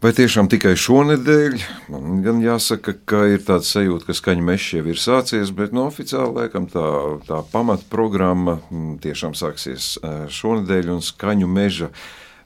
Vai 0.00 0.14
tiešām 0.16 0.46
tikai 0.48 0.70
šonadēļ? 0.80 1.54
Man 1.92 2.22
gan 2.24 2.38
jāsaka, 2.40 2.94
ka 3.04 3.18
ir 3.28 3.42
tāds 3.44 3.68
sajūta, 3.68 4.06
ka 4.08 4.14
skaņu 4.16 4.44
mežs 4.46 4.70
jau 4.78 4.84
ir 4.88 4.96
sācies, 4.96 5.50
bet 5.52 5.74
no 5.76 5.84
oficiāli 5.90 6.38
laikam 6.38 6.64
tā, 6.72 6.86
tā 7.26 7.42
pamatprogramma 7.52 8.54
mm, 8.62 8.94
tiešām 9.04 9.36
sāksies 9.36 9.98
šonadēļ 10.32 10.88
un 10.94 11.04
skaņu 11.04 11.50
meža. 11.52 11.90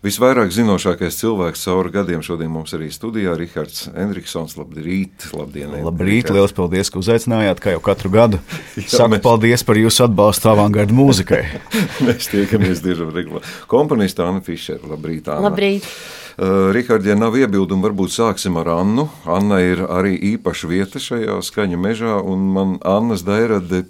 Visvairāk 0.04 0.50
zinošākais 0.52 1.16
cilvēks 1.16 1.62
cauri 1.64 1.92
gadiem 1.94 2.26
šodien 2.26 2.50
mums 2.52 2.74
arī 2.74 2.90
studijā- 2.92 3.36
Rihards 3.38 3.86
Enriksons. 3.94 4.58
Labrīt, 4.58 5.30
labdien! 5.30 5.78
Labrīt, 5.86 6.34
liels 6.34 6.52
paldies, 6.58 6.90
ka 6.90 6.98
uzaicinājāt, 7.00 7.62
kā 7.62 7.76
jau 7.76 7.84
katru 7.86 8.10
gadu. 8.18 8.42
Saku 8.82 9.14
mēs... 9.14 9.22
paldies 9.24 9.62
par 9.64 9.78
jūsu 9.78 10.08
atbalstu 10.10 10.50
avangardu 10.50 10.98
mūzikai. 10.98 11.40
mēs 12.10 12.28
tiekamies 12.34 12.82
diezgan 12.82 13.14
regulāri. 13.14 13.46
Komponista 13.70 14.26
Anna 14.26 14.42
Fišera. 14.42 14.82
Labrīt, 14.90 15.30
Anna! 15.30 15.48
Labrīt! 15.48 15.88
Uh, 16.34 16.72
Rikārd, 16.74 17.06
ja 17.06 17.14
nav 17.14 17.36
iebildumu, 17.38 17.84
varbūt 17.86 18.10
sāksim 18.10 18.56
ar 18.58 18.66
Annu. 18.72 19.04
Anna 19.30 19.60
ir 19.62 19.84
arī 19.86 20.16
īpaša 20.34 20.70
vieta 20.70 21.02
šajā 21.02 21.36
skaņu 21.46 21.78
mežā, 21.78 22.16
un 22.18 22.48
man 22.56 22.72
Annas 22.82 23.22
dairade 23.26 23.84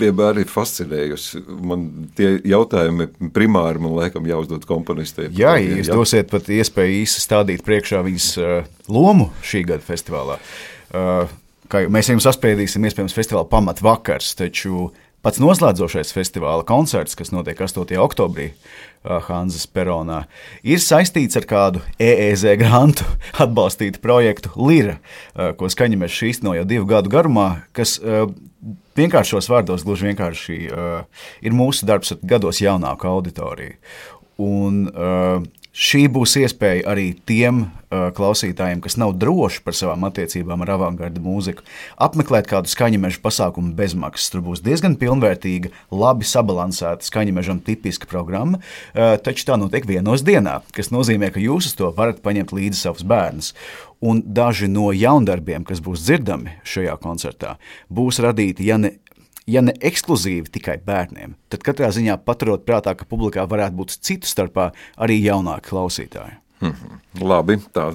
vienmēr 0.00 0.42
ir 0.42 0.50
fascinējusi. 0.50 1.44
Man 1.62 1.86
tie 2.18 2.32
jautājumi 2.50 3.30
primāri, 3.36 3.82
man 3.84 3.94
laikam, 4.00 4.26
jāuzdod 4.26 4.66
komponistiem. 4.66 5.30
Jā, 5.38 5.54
jūs 5.62 5.92
dosiet 5.92 6.32
pat 6.34 6.50
iespēju 6.50 6.98
īsi 7.04 7.22
stādīt 7.22 7.62
priekšā 7.66 8.02
viņas 8.06 8.28
uh, 8.42 8.58
lomu 8.90 9.30
šī 9.46 9.62
gada 9.70 9.86
festivālā. 9.86 10.40
Uh, 10.90 11.30
kā 11.70 11.84
mēs 11.90 12.10
jums 12.10 12.26
saspēdīsim, 12.26 12.84
iespējams, 12.90 13.14
festivāla 13.16 13.46
pamatvakars, 13.50 14.34
taču 14.38 14.88
Pats 15.24 15.40
noslēdzošais 15.40 16.10
festivāla 16.12 16.66
koncerts, 16.68 17.16
kas 17.16 17.30
notiek 17.32 17.56
8. 17.64 17.94
oktobrī 17.96 18.50
Hanzas 19.24 19.64
Peronā, 19.64 20.26
ir 20.60 20.82
saistīts 20.84 21.38
ar 21.40 21.46
kādu 21.48 21.80
EEZ 21.96 22.44
grantu 22.60 23.06
atbalstītu 23.44 24.02
projektu 24.04 24.52
Lira, 24.60 24.98
ko 25.56 25.70
skaņamies 25.72 26.12
šīs 26.12 26.42
no 26.44 26.52
jau 26.52 26.66
divu 26.68 26.84
gadu 26.92 27.12
garumā, 27.14 27.64
kas 27.72 27.96
vienkāršos 29.00 29.48
vārdos 29.48 29.86
gluži 29.88 30.10
vienkārši 30.10 30.58
ir 31.40 31.56
mūsu 31.56 31.88
darbs 31.88 32.12
ar 32.12 32.20
gados 32.34 32.60
jaunāku 32.60 33.08
auditoriju. 33.08 33.80
Un, 34.44 34.82
uh, 34.92 35.40
Šī 35.74 36.04
būs 36.06 36.36
iespēja 36.38 36.84
arī 36.92 37.08
tiem 37.26 37.64
uh, 37.64 38.12
klausītājiem, 38.14 38.78
kas 38.84 38.94
nav 38.94 39.16
droši 39.18 39.58
par 39.66 39.74
savām 39.74 40.04
attiecībām 40.06 40.60
ar 40.62 40.70
avangarda 40.76 41.18
mūziku, 41.18 41.64
apmeklēt 41.98 42.46
kādu 42.46 42.70
skaņameža 42.70 43.18
pasākumu 43.24 43.72
bezmaksas. 43.74 44.30
Tur 44.30 44.44
būs 44.46 44.62
diezgan 44.62 44.94
pilnvērtīga, 45.00 45.72
labi 45.90 46.28
sabalansēta 46.30 47.02
skaņamežam 47.02 47.58
tipiska 47.66 48.06
programma, 48.06 48.60
uh, 48.62 49.16
taču 49.18 49.48
tā 49.48 49.58
notiek 49.58 49.88
vienos 49.90 50.22
dienā, 50.22 50.60
kas 50.78 50.94
nozīmē, 50.94 51.32
ka 51.34 51.42
jūs 51.42 51.72
uz 51.72 51.74
to 51.80 51.90
varat 51.96 52.22
paņemt 52.22 52.54
līdzi 52.54 52.78
savus 52.78 53.02
bērnus. 53.10 53.50
Un 54.04 54.22
daži 54.22 54.70
no 54.70 54.92
jaundarbiem, 54.94 55.66
kas 55.66 55.82
būs 55.82 56.06
dzirdami 56.06 56.54
šajā 56.70 56.94
koncertā, 57.02 57.56
būs 57.90 58.22
radīti, 58.22 58.70
ja 58.70 58.78
ne 58.78 58.94
ja 59.50 59.62
ne 59.64 59.74
ekskluzīvi 59.84 60.52
tikai 60.54 60.78
bērniem, 60.86 61.36
tad 61.52 61.64
katrā 61.66 61.90
ziņā 61.94 62.16
paturot 62.24 62.64
prātā, 62.66 62.94
ka 62.96 63.08
publikā 63.08 63.46
varētu 63.50 63.78
būt 63.80 63.96
citu 64.00 64.30
starpā 64.30 64.70
arī 64.96 65.20
jaunāki 65.22 65.72
klausītāji. 65.72 66.38
Hmm, 66.64 67.00
labi, 67.20 67.58
tā 67.74 67.90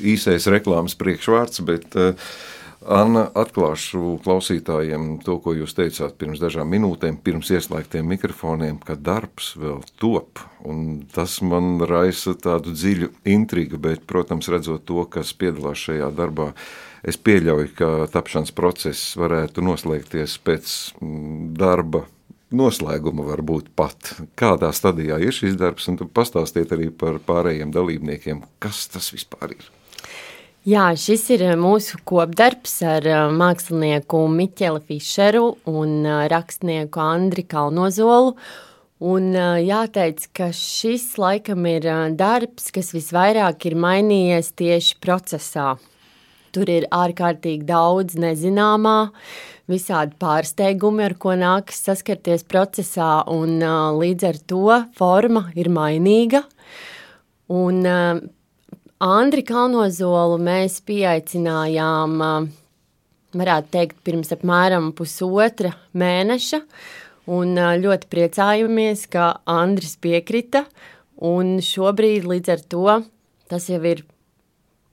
īsais 0.00 0.48
reklāmas 0.50 0.96
priekšvārds, 0.98 1.60
bet 1.68 1.94
uh, 1.98 2.30
Anna, 2.88 3.26
atklāšu 3.36 4.16
klausītājiem 4.24 5.18
to, 5.20 5.34
ko 5.44 5.52
jūs 5.52 5.74
teicāt 5.76 6.14
pirms 6.16 6.40
dažām 6.40 6.70
minūtēm, 6.72 7.18
pirms 7.20 7.50
ieslēgtiem 7.52 8.06
mikrofoniem, 8.14 8.78
ka 8.80 8.96
darbs 8.96 9.50
vēl 9.60 9.82
top. 10.00 10.40
Tas 11.12 11.34
man 11.44 11.82
raisa 11.84 12.32
tādu 12.32 12.72
dziļu 12.72 13.10
intrigu, 13.28 13.76
bet, 13.84 14.06
protams, 14.08 14.48
redzot 14.48 14.86
to, 14.88 15.04
kas 15.04 15.34
piedalās 15.36 15.84
šajā 15.84 16.08
darbā, 16.16 16.54
es 17.04 17.20
pieļauju, 17.20 17.74
ka 17.76 17.90
tapšanas 18.14 18.56
process 18.56 19.12
varētu 19.20 19.64
noslēgties 19.68 20.38
pēc 20.48 20.76
mm, 21.02 21.52
darba 21.60 22.06
noslēguma 22.56 23.26
varbūt 23.28 23.68
pat. 23.76 24.14
Kādā 24.38 24.72
stadijā 24.72 25.20
ir 25.20 25.36
šis 25.36 25.60
darbs, 25.60 25.90
un 25.92 26.00
pastāstiet 26.08 26.72
arī 26.72 26.88
par 26.88 27.20
pārējiem 27.20 27.74
dalībniekiem, 27.74 28.46
kas 28.64 28.86
tas 28.94 29.12
vispār 29.12 29.58
ir. 29.58 29.74
Jā, 30.68 30.90
šis 31.00 31.22
ir 31.32 31.42
mūsu 31.56 31.96
kopdarbs 32.04 32.74
ar 32.84 33.06
mākslinieku 33.32 34.18
Miķeli 34.28 34.82
Fischeru 34.84 35.54
un 35.70 36.02
rakstnieku 36.28 37.00
Andri 37.00 37.46
Kalnozolu. 37.48 38.34
Un 39.00 39.30
jāteic, 39.64 40.26
ka 40.36 40.50
šis 40.52 41.06
laikam 41.16 41.64
ir 41.70 41.88
darbs, 42.18 42.68
kas 42.74 42.92
visvairāk 42.92 43.64
ir 43.70 43.78
mainījies 43.80 44.52
tieši 44.60 45.00
procesā. 45.00 45.78
Tur 46.52 46.68
ir 46.68 46.90
ārkārtīgi 46.92 47.64
daudz 47.64 48.20
nezināmā, 48.20 48.98
visādi 49.72 50.20
pārsteigumi, 50.20 51.06
ar 51.08 51.16
ko 51.16 51.38
nākas 51.38 51.80
saskarties 51.88 52.44
procesā, 52.44 53.22
un 53.24 53.62
līdz 54.02 54.32
ar 54.34 54.44
to 54.44 54.82
forma 55.00 55.48
ir 55.56 55.72
mainīga. 55.72 56.44
Un 57.48 57.86
Andri 58.98 59.44
Kalnozolu 59.46 60.40
mēs 60.42 60.80
pieaicinājām, 60.82 62.14
uh, 62.18 62.48
varētu 63.38 63.70
teikt, 63.76 64.00
pirms 64.02 64.32
apmēram 64.34 64.88
pusotra 64.98 65.70
mēneša, 65.94 66.58
un 67.30 67.52
uh, 67.54 67.76
ļoti 67.78 68.10
priecājamies, 68.10 69.04
ka 69.12 69.36
Andris 69.46 69.94
piekrita, 70.02 70.64
un 71.22 71.60
šobrīd 71.62 72.26
līdz 72.26 72.54
ar 72.56 72.64
to 72.74 72.98
tas 73.48 73.70
jau 73.70 73.78
ir 73.86 74.02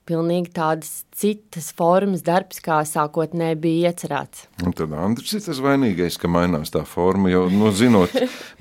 pilnīgi 0.05 0.51
tādas 0.55 1.03
citas 1.15 1.71
formas 1.75 2.23
darbs, 2.25 2.59
kā 2.63 2.79
sākotnēji 2.87 3.57
bija 3.61 3.91
iecerēts. 3.91 4.45
Un 4.65 4.75
tad 4.77 4.93
Andris 4.97 5.33
ir 5.37 5.43
tas 5.45 5.61
vainīgais, 5.63 6.19
ka 6.21 6.29
mainās 6.31 6.73
tā 6.73 6.83
forma, 6.87 7.31
jo, 7.33 7.45
nu, 7.53 7.71
zinot 7.75 8.13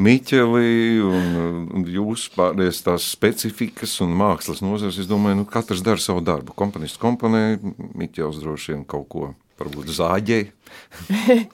Miķeli 0.04 1.00
un, 1.04 1.87
jūs 1.91 2.27
pārējais 2.34 2.83
tās 2.87 3.09
specifikas 3.15 3.99
un 4.04 4.16
mākslas 4.19 4.65
nozars, 4.65 5.00
es 5.03 5.10
domāju, 5.10 5.43
nu, 5.43 5.49
katrs 5.49 5.84
dara 5.84 6.03
savu 6.03 6.25
darbu. 6.25 6.56
Komponists 6.56 7.00
komponē, 7.03 7.44
Miķels 7.94 8.41
droši 8.43 8.75
vien 8.75 8.84
kaut 8.88 9.09
ko 9.12 9.31
varbūt 9.60 9.93
zāģēji. 9.94 10.50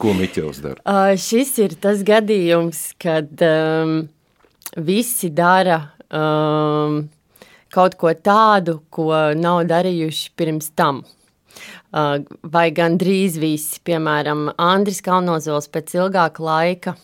Ko 0.01 0.15
Miķels 0.17 0.63
dara? 0.65 0.81
uh, 0.87 1.15
šis 1.21 1.57
ir 1.65 1.77
tas 1.83 2.05
gadījums, 2.07 2.91
kad 3.01 3.43
um, 3.45 3.97
visi 4.79 5.33
dara 5.35 5.83
um, 6.09 7.03
kaut 7.73 7.97
ko 8.01 8.13
tādu, 8.15 8.81
ko 8.91 9.13
nav 9.39 9.65
darījuši 9.71 10.31
pirms 10.39 10.71
tam. 10.79 11.05
Uh, 11.91 12.23
vai 12.47 12.69
gan 12.71 12.95
drīz 13.01 13.35
visi, 13.43 13.81
piemēram, 13.83 14.53
Andris 14.63 15.01
Kalnozols 15.03 15.67
pēc 15.75 15.97
ilgāka 15.99 16.45
laika 16.47 16.95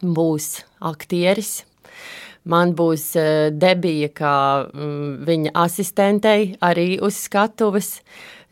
būs 0.00 0.62
aktieris. 0.80 1.58
Man 2.48 2.72
būs 2.76 3.10
uh, 3.20 3.50
debija 3.52 4.08
kā 4.16 4.36
mm, 4.64 5.10
viņa 5.28 5.52
asistentei 5.60 6.54
arī 6.64 6.94
uz 7.04 7.20
skatuves. 7.26 7.98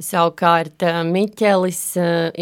Savukārt 0.03 0.85
uh, 0.85 1.01
Miķelis 1.09 1.83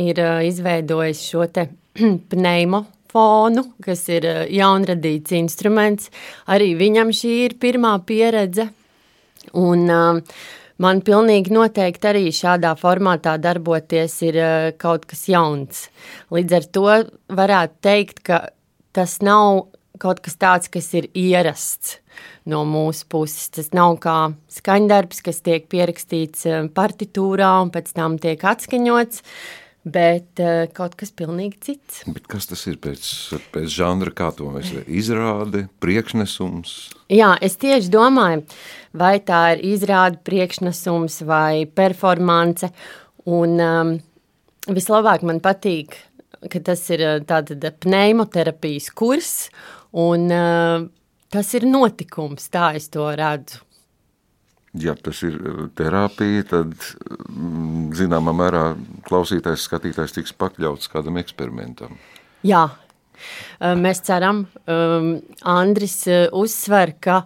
ir 0.00 0.25
izveidojis 0.50 1.22
šo 1.31 1.47
te 1.54 1.69
pneimofonu, 2.34 3.66
kas 3.87 4.04
ir 4.10 4.26
jaunradīts 4.59 5.38
instruments. 5.38 6.10
Arī 6.50 6.72
viņam 6.82 7.15
šī 7.15 7.34
ir 7.47 7.59
pirmā 7.62 7.94
pieredze 8.10 8.72
Un, 9.59 9.87
uh, 9.91 10.21
man 10.83 11.03
pilnīgi 11.06 11.55
noteikti 11.55 12.11
arī 12.12 12.25
šādā 12.34 12.75
formātā 12.78 13.37
darboties 13.43 14.21
ir 14.27 14.38
uh, 14.41 14.71
kaut 14.78 15.09
kas 15.11 15.27
jauns. 15.31 15.88
Līdz 16.34 16.56
ar 16.61 16.69
to 16.77 16.87
varētu 17.41 17.81
teikt, 17.87 18.22
ka 18.27 18.43
tas 18.97 19.19
nav 19.25 19.66
kaut 20.00 20.22
kas 20.25 20.38
tāds, 20.41 20.71
kas 20.72 20.88
ir 20.97 21.11
ierasts 21.15 21.99
no 22.49 22.62
mūsu 22.69 23.06
puses. 23.11 23.49
Tas 23.53 23.72
nav 23.77 23.99
kā 24.03 24.33
skaņdarbs, 24.53 25.21
kas 25.27 25.43
tiek 25.44 25.67
pierakstīts 25.71 26.47
partitūrā 26.76 27.50
un 27.64 27.73
pēc 27.75 27.93
tam 27.96 28.17
tiek 28.20 28.41
atskaņots 28.41 29.25
bet 29.85 30.41
uh, 30.43 30.67
kaut 30.77 30.97
kas 31.00 31.12
pilnīgi 31.17 31.59
cits. 31.65 32.03
Bet 32.11 32.27
kas 32.31 32.50
tas 32.50 32.62
ir 32.69 32.77
pēc, 32.82 33.05
pēc 33.55 33.71
žanra, 33.73 34.12
kā 34.17 34.29
to 34.37 34.50
mēs 34.53 34.73
izrādi, 34.85 35.65
priekšnesums? 35.82 36.75
Jā, 37.12 37.32
es 37.43 37.56
tieši 37.61 37.93
domāju, 37.93 38.44
vai 38.93 39.17
tā 39.25 39.43
ir 39.55 39.65
izrāde, 39.73 40.21
priekšnesums 40.27 41.23
vai 41.29 41.65
performance, 41.65 42.69
un 43.31 43.56
um, 43.65 43.97
vislabāk 44.69 45.25
man 45.27 45.41
patīk, 45.44 45.97
ka 46.53 46.61
tas 46.65 46.85
ir 46.93 47.25
tātad 47.29 47.65
pneimoterapijas 47.81 48.93
kurs, 48.97 49.35
un 49.97 50.29
uh, 50.29 50.77
tas 51.32 51.56
ir 51.56 51.69
notikums, 51.69 52.53
tā 52.53 52.75
es 52.77 52.93
to 52.93 53.09
redzu 53.17 53.65
ja 54.78 54.94
tas 54.94 55.22
ir 55.26 55.37
eh, 55.40 55.64
terapija, 55.78 56.44
tad 56.55 56.76
mm, 56.76 57.90
zināmā 57.99 58.34
mērā 58.37 58.64
klausītājs, 59.08 59.67
skatītājs 59.69 60.17
tiks 60.19 60.37
pakļauts 60.38 60.90
kādam 60.93 61.19
eksperimentam. 61.20 61.99
Jā, 62.46 62.69
mēs 63.76 64.00
ceram, 64.06 64.46
Andris 65.44 65.99
uzsver, 66.08 66.94
ka 67.05 67.19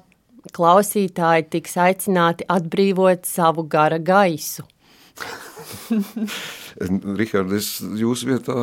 klausītāji 0.52 1.46
tiks 1.52 1.76
aicināti 1.78 2.48
atbrīvot 2.50 3.28
savu 3.30 3.62
gara 3.70 4.00
gaisu. 4.02 4.66
Rihard, 6.74 7.52
es 7.54 7.68
jūsu 7.78 8.32
vietā 8.32 8.54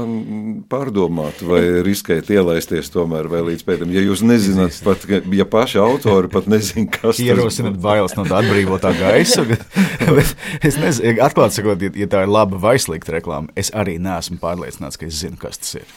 pārdomātu, 0.72 1.46
vai 1.48 1.62
riskēt 1.86 2.28
ielaisties 2.36 2.92
tomēr 2.92 3.30
vēl 3.32 3.52
līdz 3.54 3.64
pēdējiem. 3.68 3.94
Ja 3.96 4.04
jūs 4.04 4.24
nezināt, 4.28 4.76
pat, 4.84 5.06
ja 5.08 5.46
paši 5.48 5.80
autori 5.80 6.32
pat 6.32 6.50
nezin, 6.52 6.90
kas 6.92 7.16
tas 7.16 7.22
ir. 7.24 7.32
Ierosināt 7.32 7.78
bailes 7.82 8.18
no 8.18 8.26
tā 8.28 8.42
atbrīvotā 8.42 8.92
gaisa, 9.00 9.46
es 10.60 10.80
nezinu, 10.82 11.16
atklāt 11.24 11.56
sakot, 11.56 11.80
ja, 11.88 11.94
ja 12.04 12.10
tā 12.12 12.26
ir 12.26 12.34
laba 12.36 12.60
vai 12.60 12.76
slikta 12.84 13.16
reklāma, 13.16 13.48
es 13.56 13.72
arī 13.72 13.96
neesmu 14.04 14.42
pārliecināts, 14.44 15.00
ka 15.00 15.08
es 15.08 15.22
zinu, 15.24 15.40
kas 15.40 15.62
tas 15.62 15.80
ir. 15.80 15.96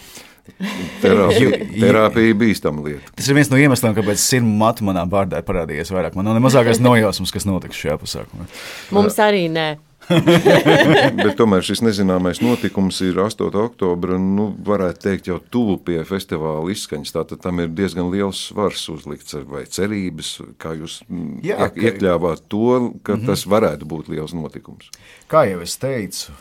Terapija, 1.01 1.57
terapija 1.73 2.31
ir 2.31 2.37
bīstama 2.37 2.85
lieta. 2.85 3.15
Tas 3.17 3.27
ir 3.31 3.39
viens 3.39 3.49
no 3.51 3.59
iemesliem, 3.59 3.95
kāpēc 3.97 4.21
sirmu 4.21 4.53
matu 4.61 4.85
manā 4.87 5.03
vārdā 5.09 5.41
ir 5.41 5.47
parādījies 5.49 5.91
vairāk. 5.95 6.19
Man 6.19 6.29
nav 6.29 6.37
ne 6.37 6.45
mazākais 6.45 6.83
nojausmas, 6.85 7.33
kas 7.35 7.49
notiks 7.49 7.81
šajā 7.81 7.97
pasākumā. 8.03 8.47
Mums 8.95 9.19
arī 9.25 9.47
nē. 9.53 9.69
Bet 11.25 11.35
tomēr 11.39 11.65
šis 11.65 11.83
nezināmais 11.85 12.41
notikums 12.45 13.01
ir 13.05 13.19
8. 13.23 13.49
oktobra. 13.65 14.19
Nu, 14.21 14.51
varētu 14.67 15.05
teikt, 15.07 15.31
jau 15.31 15.39
tuvu 15.39 15.79
pie 15.87 16.01
festivāla 16.09 16.73
izskaņas. 16.75 17.15
Tātad 17.17 17.43
tam 17.45 17.63
ir 17.65 17.73
diezgan 17.75 18.11
liels 18.13 18.47
svars 18.51 18.85
uzlikts 18.93 19.37
vai 19.49 19.65
cerības, 19.71 20.37
kā 20.61 20.75
jūs 20.79 21.01
mm, 21.09 21.41
Jā, 21.47 21.59
iek, 21.67 21.75
ka... 21.75 21.85
iekļāvāt 21.89 22.47
to, 22.49 22.71
ka 23.03 23.17
mm 23.17 23.21
-hmm. 23.21 23.27
tas 23.31 23.47
varētu 23.47 23.89
būt 23.91 24.13
liels 24.13 24.37
notikums. 24.37 24.91
Kā 25.31 25.47
jau 25.51 25.61
es 25.65 25.77
teicu, 25.81 26.33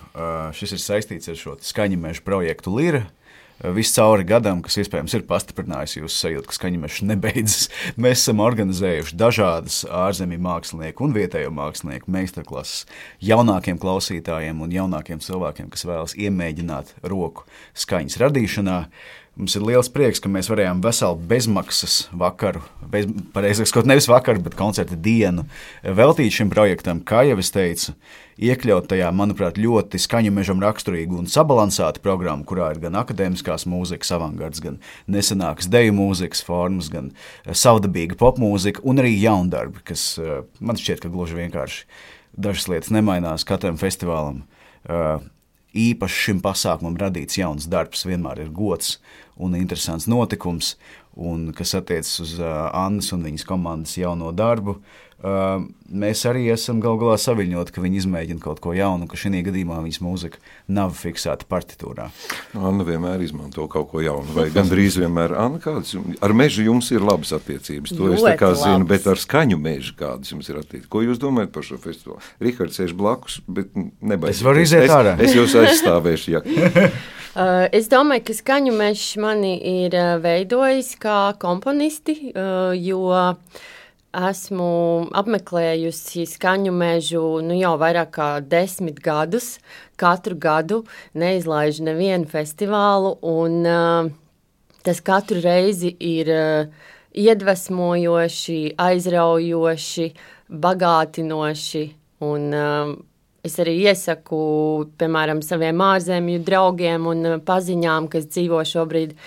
šis 0.54 0.78
ir 0.78 0.82
saistīts 0.84 1.30
ar 1.30 1.40
šo 1.40 1.58
skaņu 1.62 2.02
projektu 2.24 2.76
Lira 2.76 3.06
viscauri 3.62 4.26
gadam, 4.28 4.62
kas 4.66 4.78
iespējams 4.82 5.16
ir 5.18 5.26
pastiprinājis 5.30 5.98
jūsu 6.00 6.16
sajūtu, 6.16 6.50
ka 6.50 6.58
skaņameša 6.58 7.08
nebeidzas. 7.12 7.70
Mēs 8.04 8.24
esam 8.24 8.44
organizējuši 8.44 9.18
dažādas 9.20 9.82
ārzemju 9.88 10.42
mākslinieku 10.44 11.08
un 11.08 11.16
vietējo 11.16 11.54
mākslinieku 11.56 12.12
meistarklases 12.14 12.86
jaunākiem 13.24 13.80
klausītājiem 13.82 14.64
un 14.66 14.74
jaunākiem 14.74 15.24
cilvēkiem, 15.24 15.72
kas 15.74 15.88
vēlas 15.88 16.18
iemēģināt 16.20 16.96
roku 17.08 17.48
skaņas 17.86 18.20
radīšanā. 18.24 18.80
Mums 19.34 19.56
ir 19.58 19.64
liels 19.66 19.88
prieks, 19.90 20.20
ka 20.22 20.30
mēs 20.30 20.46
varējām 20.52 20.84
veselu 20.84 21.18
bezmaksas 21.26 21.94
vakaru, 22.22 22.60
bez, 22.86 23.08
pareizāk 23.34 23.66
sakot, 23.66 23.88
nevis 23.90 24.06
vakaru, 24.06 24.44
bet 24.46 24.54
koncerta 24.54 24.94
dienu 24.94 25.48
veltīt 25.82 26.36
šim 26.36 26.52
projektam, 26.54 27.00
kā 27.02 27.24
jau 27.26 27.40
es 27.42 27.50
teicu, 27.56 27.96
iekļaut 28.38 28.92
tajā, 28.92 29.10
manuprāt, 29.10 29.58
ļoti 29.58 29.98
skaņu 30.04 30.36
mežam 30.36 30.62
raksturīgu 30.62 31.18
un 31.18 31.26
sabalansētu 31.34 32.04
programmu, 32.06 32.46
kurā 32.46 32.70
ir 32.76 32.84
gan 32.86 33.00
akadēmiskās 33.02 33.66
mūzikas 33.74 34.14
avangards, 34.14 34.62
gan 34.62 34.78
nesenākas 35.10 35.72
deju 35.74 35.98
mūzikas 35.98 36.46
formas, 36.46 36.94
gan 36.94 37.10
savdabīga 37.50 38.20
popmūzika 38.22 38.86
un 38.86 39.02
arī 39.02 39.16
jaundarbi, 39.18 39.82
kas 39.90 40.12
eh, 40.22 40.44
man 40.62 40.78
šķiet, 40.78 41.02
ka 41.02 41.14
gluži 41.14 41.42
vienkārši 41.42 41.88
dažas 42.38 42.70
lietas 42.70 42.94
nemainās 42.94 43.50
katram 43.50 43.82
festivālam. 43.82 44.44
Īpaši 45.74 46.20
šim 46.28 46.42
pasākumam 46.46 46.98
radīts 47.02 47.40
jauns 47.40 47.66
darbs 47.66 48.06
vienmēr 48.06 48.44
ir 48.44 48.52
gods 48.54 49.00
un 49.42 49.56
interesants 49.58 50.06
notikums, 50.06 50.76
un 51.18 51.48
kas 51.58 51.74
attiecas 51.80 52.20
uz 52.22 52.36
Annas 52.44 53.10
un 53.16 53.26
viņas 53.26 53.48
komandas 53.50 53.98
jauno 53.98 54.30
darbu. 54.38 54.78
Uh, 55.24 55.62
mēs 55.88 56.26
arī 56.28 56.50
esam 56.52 56.82
gal 56.84 56.98
galā 57.00 57.14
saviņoti, 57.22 57.72
ka 57.72 57.80
viņi 57.80 58.02
izmēģina 58.02 58.42
kaut 58.44 58.60
ko 58.64 58.74
jaunu, 58.76 59.06
ka 59.08 59.16
šī 59.16 59.40
gadījumā 59.46 59.78
viņas 59.86 60.02
mūzika 60.04 60.42
nav 60.68 60.92
fiksēta 61.00 61.48
partitūrā. 61.48 62.10
Anna 62.60 62.84
vienmēr 62.84 63.24
izmanto 63.24 63.70
kaut 63.72 63.88
ko 63.94 64.04
jaunu, 64.04 64.36
vai 64.36 64.50
gandrīz 64.52 64.98
vienmēr. 65.00 65.38
Anna, 65.40 65.62
kādas, 65.64 65.96
ar 66.20 66.36
mežu 66.36 66.66
jums 66.68 66.92
ir 66.92 67.06
labas 67.08 67.32
attiecības, 67.38 67.96
to 67.96 68.10
Ļoti 68.10 68.20
es 68.20 68.26
tā 68.28 68.36
kā 68.42 68.52
labas. 68.52 68.66
zinu, 68.66 68.90
bet 68.92 69.08
ar 69.14 69.24
skaņu 69.24 69.60
mežu 69.64 69.96
kādas 70.04 70.34
jums 70.36 70.52
ir 70.52 70.60
attiecības? 70.60 70.92
Ko 70.92 71.06
jūs 71.06 71.24
domājat 71.24 71.56
par 71.56 71.68
šo 71.70 71.80
festivālu? 71.80 72.20
Rihards 72.44 72.82
sēž 72.82 72.96
blakus, 73.00 73.40
bet 73.48 73.72
nebaidieties. 73.80 74.42
Es 74.42 74.48
varu 74.50 74.66
iziet 74.68 74.92
ārā. 74.92 75.16
Es, 75.20 75.32
es 75.32 75.40
jūs 75.40 75.56
aizstāvēšu, 75.64 76.36
ja. 76.36 76.44
Uh, 77.34 77.64
es 77.74 77.88
domāju, 77.90 78.28
ka 78.28 78.34
skaņu 78.38 78.76
mežs 78.78 79.16
mani 79.18 79.56
ir 79.58 79.96
uh, 79.98 80.20
veidojis 80.22 80.92
kā 81.02 81.32
komponisti, 81.42 82.14
uh, 82.30 82.76
jo 82.78 83.08
esmu 84.14 85.10
apmeklējusi 85.18 86.26
skaņu 86.30 86.74
mežu 86.76 87.24
nu, 87.46 87.56
jau 87.58 87.74
vairāk 87.82 88.12
kā 88.18 88.28
desmit 88.46 89.02
gadus. 89.04 89.58
Katru 90.00 90.38
gadu 90.40 90.84
neizlaižu 91.18 91.86
nevienu 91.90 92.30
festivālu, 92.30 93.16
un 93.22 93.64
tas 94.84 95.02
katru 95.06 95.42
reizi 95.44 95.94
ir 96.00 96.30
iedvesmojoši, 97.14 98.60
aizraujoši, 98.82 100.08
bagātinoši. 100.68 101.88
Un, 102.24 102.54
uh, 102.54 102.94
Es 103.44 103.58
arī 103.60 103.74
iesaku, 103.90 104.38
piemēram, 104.96 105.42
saviem 105.44 105.82
ārzemju 105.84 106.40
draugiem 106.48 107.10
un 107.12 107.26
paziņām, 107.44 108.06
kas 108.08 108.30
dzīvo 108.30 108.62
šobrīd 108.64 109.18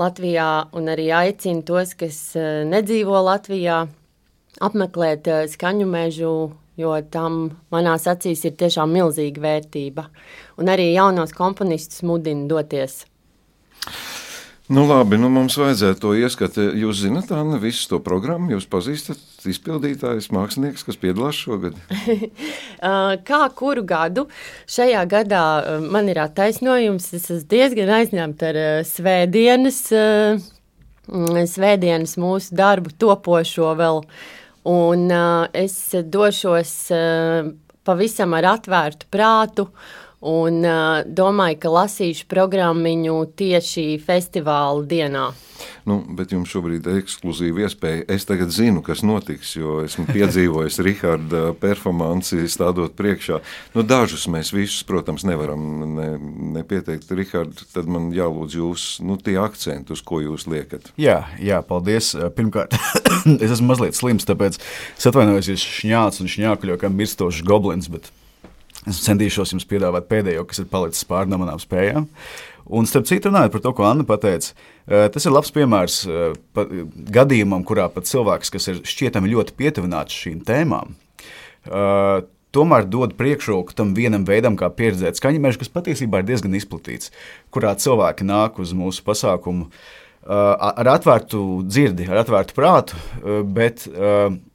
Latvijā, 0.00 0.46
un 0.72 0.88
arī 0.88 1.10
aicinu 1.12 1.60
tos, 1.68 1.92
kas 2.00 2.22
nedzīvo 2.72 3.20
Latvijā, 3.26 3.82
apmeklēt 4.64 5.28
eh, 5.28 5.44
skaņu 5.50 5.86
mežu, 5.90 6.32
jo 6.76 6.94
tam 7.12 7.40
manās 7.72 8.06
acīs 8.10 8.44
ir 8.48 8.56
tiešām 8.60 8.92
milzīga 8.92 9.42
vērtība. 9.42 10.08
Un 10.60 10.72
arī 10.72 10.92
jaunos 10.92 11.34
komponistus 11.36 12.04
mudina 12.06 12.48
doties. 12.50 13.04
Nu, 14.66 14.82
labi, 14.82 15.14
nu 15.14 15.28
mums 15.30 15.54
vajadzētu 15.60 16.00
to 16.02 16.12
ieskatu. 16.18 16.64
Jūs 16.74 17.04
zināt, 17.04 17.28
Anna, 17.30 17.54
visu 17.62 17.84
to 17.86 18.00
programmu, 18.02 18.50
jūs 18.56 18.64
pazīstat 18.66 19.46
izpildītājus, 19.46 20.26
mākslinieks, 20.34 20.82
kas 20.88 20.98
piedalās 20.98 21.38
šogad? 21.38 21.76
Kā 23.28 23.40
kuru 23.54 23.84
gadu? 23.86 24.24
Šajā 24.66 25.04
gadā 25.12 25.44
man 25.86 26.10
ir 26.10 26.18
attaisnojums, 26.24 27.06
es 27.14 27.28
esmu 27.28 27.46
diezgan 27.52 27.92
aizņemta 28.00 28.50
ar 28.50 28.58
svētdienas, 28.90 29.78
svētdienas 31.54 32.16
mūsu 32.18 32.58
darbu 32.58 32.90
topošo 32.98 33.70
vēl. 33.78 34.02
Un 34.66 35.10
es 35.54 35.76
došos 36.10 36.72
pavisam 37.86 38.34
ar 38.34 38.48
atvērtu 38.56 39.06
prātu. 39.14 39.68
Uh, 39.68 40.05
Un 40.24 40.62
uh, 40.64 41.02
domāju, 41.04 41.58
ka 41.60 41.72
lasīšu 41.74 42.24
programmu 42.30 43.26
tieši 43.36 43.98
festivāla 44.00 44.86
dienā. 44.88 45.26
Nu, 45.86 45.98
bet 46.16 46.32
jums 46.32 46.50
šobrīd 46.50 46.86
ir 46.88 47.02
ekskluzīva 47.02 47.66
iespēja. 47.66 48.06
Es 48.16 48.26
tagad 48.28 48.50
zinu, 48.54 48.82
kas 48.84 49.04
notiks, 49.06 49.52
jo 49.58 49.82
esmu 49.84 50.06
piedzīvojis 50.08 50.80
Rahāda 50.86 51.42
performanci, 51.60 52.48
stādot 52.50 52.96
priekšā. 52.98 53.38
Nu, 53.76 53.84
dažus 53.86 54.26
mēs 54.32 54.52
visus, 54.56 54.82
protams, 54.88 55.26
nevaram 55.28 55.62
ne, 55.94 56.08
nepieteikt. 56.56 57.12
Rahāda, 57.12 57.68
tad 57.76 57.88
man 57.92 58.10
jālūdz 58.16 58.58
jūs, 58.58 58.88
nu, 59.04 59.20
tie 59.20 59.36
akcenti, 59.42 59.94
uz 59.96 60.04
ko 60.06 60.22
jūs 60.24 60.48
liekat. 60.50 60.92
Jā, 61.00 61.22
jā 61.38 61.62
paldies. 61.66 62.14
Pirmkārt, 62.36 62.76
es 63.44 63.50
esmu 63.52 63.72
mazliet 63.74 63.98
slims, 63.98 64.28
tāpēc 64.28 64.60
es 64.60 65.10
atvainojos, 65.12 65.52
ja 65.52 65.60
šņāts 65.60 66.24
un 66.24 66.32
šņākuļo, 66.38 66.80
kā 66.80 66.92
mirstošs 66.92 67.44
goblins. 67.46 67.92
Bet... 67.92 68.12
Es 68.86 69.00
centīšos 69.02 69.50
jums 69.54 69.66
piedāvāt 69.66 70.06
pēdējo, 70.10 70.44
kas 70.46 70.62
ir 70.62 70.68
palicis 70.70 71.06
pāri 71.08 71.30
no 71.32 71.40
manām 71.40 71.58
spējām. 71.58 72.06
Un, 72.66 72.86
starp 72.86 73.06
citu, 73.06 73.30
runājot 73.30 73.54
par 73.54 73.62
to, 73.62 73.72
ko 73.78 73.86
Anna 73.86 74.18
teica, 74.18 74.54
eh, 74.86 75.08
tas 75.12 75.26
ir 75.26 75.34
labs 75.34 75.52
piemērs 75.54 75.98
eh, 76.06 76.38
gadījumam, 77.14 77.62
kurā 77.66 77.86
pat 77.92 78.08
cilvēks, 78.10 78.50
kas 78.54 78.66
ir 78.72 78.80
šķietami 78.86 79.30
ļoti 79.30 79.54
pietuvināts 79.58 80.14
šīm 80.14 80.40
tēmām, 80.46 80.96
eh, 81.66 82.24
tomēr 82.56 82.88
dod 82.90 83.14
priekšroku 83.18 83.74
tam 83.76 83.94
vienam 83.94 84.24
veidam, 84.26 84.58
kā 84.58 84.70
pieredzēt 84.70 85.18
skaņu 85.18 85.42
mežu, 85.42 85.62
kas 85.62 85.74
patiesībā 85.74 86.22
ir 86.22 86.30
diezgan 86.30 86.58
izplatīts, 86.58 87.12
kurā 87.54 87.74
cilvēki 87.78 88.26
nāk 88.26 88.58
uz 88.62 88.74
mūsu 88.74 89.02
pasākumu 89.06 89.70
ar 90.26 90.88
atvērtu 90.90 91.38
dzirdi, 91.68 92.08
ar 92.10 92.24
atvērtu 92.24 92.56
prātu, 92.56 92.96
bet 93.54 93.84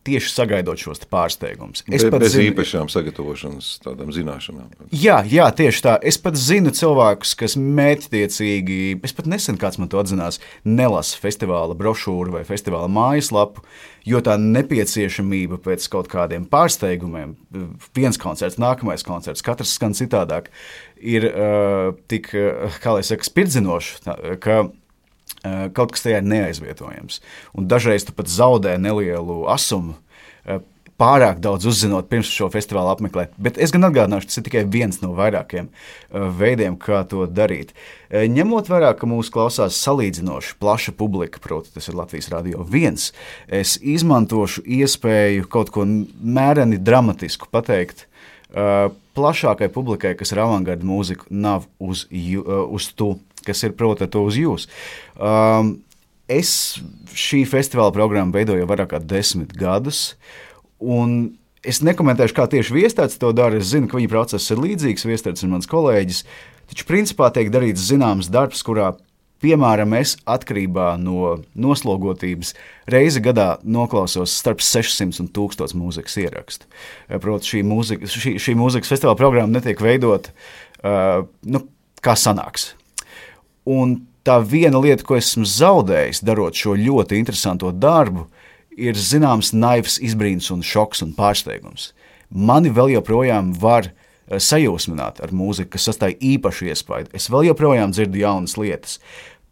tieši 0.08 0.32
sagaidot 0.34 0.82
šos 0.82 1.04
pārsteigumus. 1.12 1.84
Es 1.88 2.06
Be, 2.06 2.20
bez 2.22 2.34
zinu, 2.34 2.50
īpašām 2.52 2.90
sagatavošanas, 2.92 3.70
tādām 3.84 4.10
zināšanām. 4.16 4.72
Jā, 4.96 5.20
jā, 5.30 5.46
tieši 5.58 5.84
tā. 5.86 5.96
Es 6.08 6.18
pat 6.22 6.40
zinu 6.40 6.74
cilvēkus, 6.76 7.36
kas 7.40 7.58
mērķtiecīgi, 7.60 8.82
es 9.06 9.16
pat 9.18 9.30
nesen 9.30 9.60
kāds 9.62 9.80
man 9.82 9.92
to 9.92 10.02
atzinās, 10.02 10.42
nelasa 10.66 11.22
festivāla 11.22 11.78
brošūru 11.78 12.36
vai 12.38 12.44
festivāla 12.48 12.90
mājaslapu, 12.92 13.66
jo 14.08 14.22
tā 14.26 14.38
nepieciešamība 14.42 15.62
pēc 15.62 15.86
kaut 15.94 16.10
kādiem 16.12 16.48
pārsteigumiem, 16.50 17.36
viens 17.98 18.18
koncerts, 18.22 18.58
nākamais 18.62 19.06
koncerts, 19.06 19.46
katrs 19.46 19.78
skan 19.78 19.94
citādāk, 19.98 20.50
ir 20.98 21.30
uh, 21.30 21.94
tik, 22.10 22.34
kā 22.82 22.98
lai 22.98 23.06
saka, 23.06 23.26
spirdzinoša, 23.30 24.18
ka 24.42 24.64
Eh, 24.64 24.81
kaut 25.74 25.96
kas 25.96 26.06
tajā 26.06 26.22
ir 26.22 26.28
neaizvietojams. 26.30 27.22
Un 27.58 27.70
dažreiz 27.72 28.06
tu 28.06 28.14
pat 28.14 28.30
zaudē 28.30 28.78
nelielu 28.82 29.44
asumu. 29.50 29.98
Eh, 30.46 30.62
pārāk 31.02 31.40
daudz 31.42 31.66
uzzinot 31.66 32.10
pirms 32.12 32.30
šo 32.30 32.48
festivālu 32.54 32.92
apmeklēt. 32.94 33.34
Bet 33.42 33.58
es 33.58 33.74
gan 33.74 33.88
atgādināšu, 33.88 34.30
tas 34.30 34.38
ir 34.38 34.46
tikai 34.46 34.62
viens 34.70 35.00
no 35.02 35.16
vairākiem 35.18 35.72
uh, 35.72 36.28
veidiem, 36.38 36.76
kā 36.78 37.00
to 37.10 37.26
darīt. 37.26 37.72
Ņemot 38.12 38.70
vērā, 38.70 38.92
ka 39.00 39.10
mūsu 39.10 39.34
klausās 39.34 39.80
salīdzinoši 39.82 40.60
plaša 40.62 40.94
publika, 41.00 41.42
proti, 41.42 41.74
tas 41.74 41.90
ir 41.90 41.98
Latvijas 41.98 42.30
radio 42.30 42.62
viens, 42.62 43.08
es 43.50 43.80
izmantošu 43.82 44.62
iespēju 44.62 45.50
kaut 45.50 45.74
ko 45.74 45.88
mēreni 45.88 46.78
dramatisku 46.78 47.50
pateikt. 47.50 48.06
Plašākai 49.18 49.72
publikai, 49.74 50.14
kas 50.20 50.36
ir 50.36 50.44
avangarda 50.44 50.86
mūzika, 50.86 51.26
nav 51.34 51.66
uz, 51.82 52.06
uz 52.12 52.92
tu, 52.94 53.16
kas 53.48 53.64
ir 53.68 53.76
proti, 53.78 54.08
to 54.12 54.24
uz 54.28 54.40
jūs. 54.40 54.68
Um, 55.18 55.80
es 56.32 56.80
šī 57.18 57.44
festivāla 57.50 57.94
programmu 57.96 58.36
veidoju 58.38 58.64
jau 58.64 58.70
vairāk 58.70 58.94
kā 58.94 59.02
desmit 59.04 59.54
gadus. 59.58 60.10
Es 61.62 61.84
nekomentēšu, 61.86 62.34
kā 62.38 62.48
tieši 62.50 62.74
viestāts 62.74 63.20
to 63.22 63.30
dara. 63.38 63.60
Es 63.60 63.70
zinu, 63.70 63.90
ka 63.90 64.00
viņa 64.00 64.10
process 64.10 64.50
ir 64.50 64.62
līdzīgs. 64.64 65.06
Viestāts 65.06 65.46
ir 65.46 65.52
mans 65.52 65.70
kolēģis. 65.70 66.24
Taču 66.72 66.88
principā 66.90 67.30
tiek 67.36 67.52
darīts 67.54 67.84
zināms 67.92 68.32
darbs, 68.34 68.64
kurā 68.66 68.96
Piemēram, 69.42 69.96
es 69.98 70.16
atkarībā 70.30 70.92
no 71.02 71.40
noslogotības 71.58 72.54
reizi 72.94 73.24
gadā 73.26 73.56
noklausos 73.66 74.36
starp 74.38 74.62
600 74.62 75.24
un 75.24 75.32
1000 75.34 75.74
mūzikas 75.78 76.18
ierakstu. 76.22 76.70
Protams, 77.10 77.50
šī, 77.50 77.64
mūzika, 77.66 78.10
šī, 78.12 78.36
šī 78.42 78.56
mūzikas 78.60 78.94
festivāla 78.94 79.18
programma 79.18 79.58
netiek 79.58 79.82
veidota 79.82 80.30
uh, 80.30 81.26
nu, 81.50 81.64
kā 82.06 82.14
sanāks. 82.14 82.76
Un 83.66 84.00
tā 84.26 84.38
viena 84.46 84.80
lieta, 84.82 85.06
ko 85.06 85.18
esmu 85.18 85.46
zaudējis, 85.48 86.24
darot 86.26 86.58
šo 86.58 86.76
ļoti 86.78 87.20
interesanto 87.20 87.72
darbu, 87.72 88.28
ir 88.78 88.98
zināms 88.98 89.52
naivs 89.54 90.00
izbrīns 90.02 90.52
un 90.54 90.64
šoks 90.66 91.04
un 91.06 91.16
pārsteigums. 91.18 91.92
Mani 92.32 92.72
vēl 92.72 92.96
joprojām 92.96 93.52
var 93.60 93.90
eh, 93.90 94.40
sajūsmināt 94.40 95.20
ar 95.24 95.34
mūziku, 95.36 95.74
kas 95.76 95.90
sastāv 95.90 96.16
īpašu 96.16 96.72
iespaidu. 96.72 97.12
Es 97.18 97.30
vēl 97.32 97.50
joprojām 97.52 97.94
dzirdu 97.96 98.24
jaunas 98.24 98.58
lietas. 98.60 99.00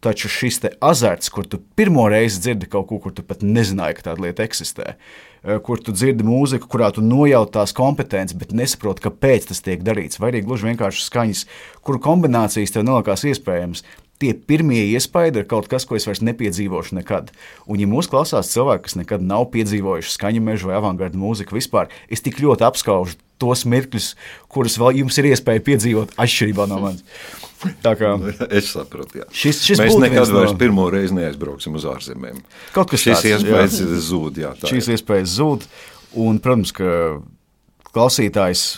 Taču 0.00 0.30
šis 0.32 0.62
azarts, 0.80 1.28
kur 1.28 1.44
tu 1.44 1.58
pirmo 1.76 2.06
reizi 2.08 2.40
dzirdi 2.40 2.70
kaut 2.72 2.86
ko, 2.88 2.96
kur 3.04 3.12
tu 3.12 3.20
pat 3.20 3.42
nezināji, 3.44 3.98
ka 3.98 4.06
tāda 4.06 4.24
lieta 4.24 4.46
eksistē, 4.48 4.94
eh, 4.94 5.58
kur 5.60 5.76
tu 5.76 5.92
dzirdi 5.92 6.24
mūziku, 6.24 6.70
kurā 6.72 6.88
tu 6.96 7.04
nojauti 7.04 7.58
tās 7.58 7.76
kompetences, 7.76 8.38
bet 8.40 8.56
nesaproti, 8.56 9.04
kāpēc 9.04 9.50
tas 9.50 9.60
tiek 9.60 9.84
darīts, 9.84 10.16
vai 10.18 10.32
arī 10.32 10.40
gluži 10.46 10.70
vienkārši 10.70 11.04
skaņas, 11.04 11.44
kuru 11.84 12.00
kombinācijas 12.00 12.72
tev 12.72 12.88
nelikās 12.88 13.28
iespējams 13.28 13.84
tie 14.20 14.34
pirmie 14.34 14.82
iespaidi 14.92 15.42
ir 15.42 15.48
kaut 15.48 15.68
kas, 15.70 15.86
ko 15.88 15.96
es 15.96 16.06
vairs 16.08 16.20
nepiedzīvošu 16.24 16.98
nekad. 16.98 17.32
Un, 17.66 17.80
ja 17.80 17.88
mūsu 17.88 18.12
klausās 18.12 18.52
cilvēki, 18.52 18.86
kas 18.88 18.98
nekad 19.00 19.24
nav 19.24 19.48
piedzīvojuši 19.54 20.14
skaņu 20.16 20.44
mežu 20.44 20.70
vai 20.70 20.78
avangardu 20.78 21.20
mūziku 21.20 21.56
vispār, 21.56 21.88
es 22.12 22.24
tik 22.24 22.40
ļoti 22.42 22.66
apskaužu 22.68 23.18
tos 23.40 23.64
mirkļus, 23.64 24.10
kurus 24.52 24.76
vēl 24.80 25.00
jums 25.00 25.16
ir 25.20 25.30
iespēja 25.30 25.62
piedzīvot 25.64 26.12
atšķirībā 26.20 26.66
no 26.68 26.82
manis. 26.82 27.22
Tā 27.84 27.94
kā, 27.96 28.12
es 28.58 28.68
saprotu, 28.74 29.22
jā. 29.22 29.28
Šis, 29.32 29.62
šis 29.64 29.80
Mēs 29.80 29.96
nekad 30.00 30.28
no... 30.28 30.42
vairs 30.42 30.54
pirmo 30.60 30.86
reizi 30.92 31.16
neaizbrauksim 31.16 31.76
uz 31.80 31.86
ārzemēm. 31.88 32.42
Kaut 32.76 32.92
kas 32.92 33.04
šis 33.04 33.16
tāds, 33.16 33.30
iespējas 33.32 33.80
jā. 33.80 34.02
zūd. 34.10 34.44
Jā, 34.44 34.52
šīs 34.68 34.92
iespējas 34.96 35.34
zūd, 35.40 35.66
un, 36.20 36.40
protams, 36.44 36.72
ka 36.76 36.92
klausītājs 37.90 38.68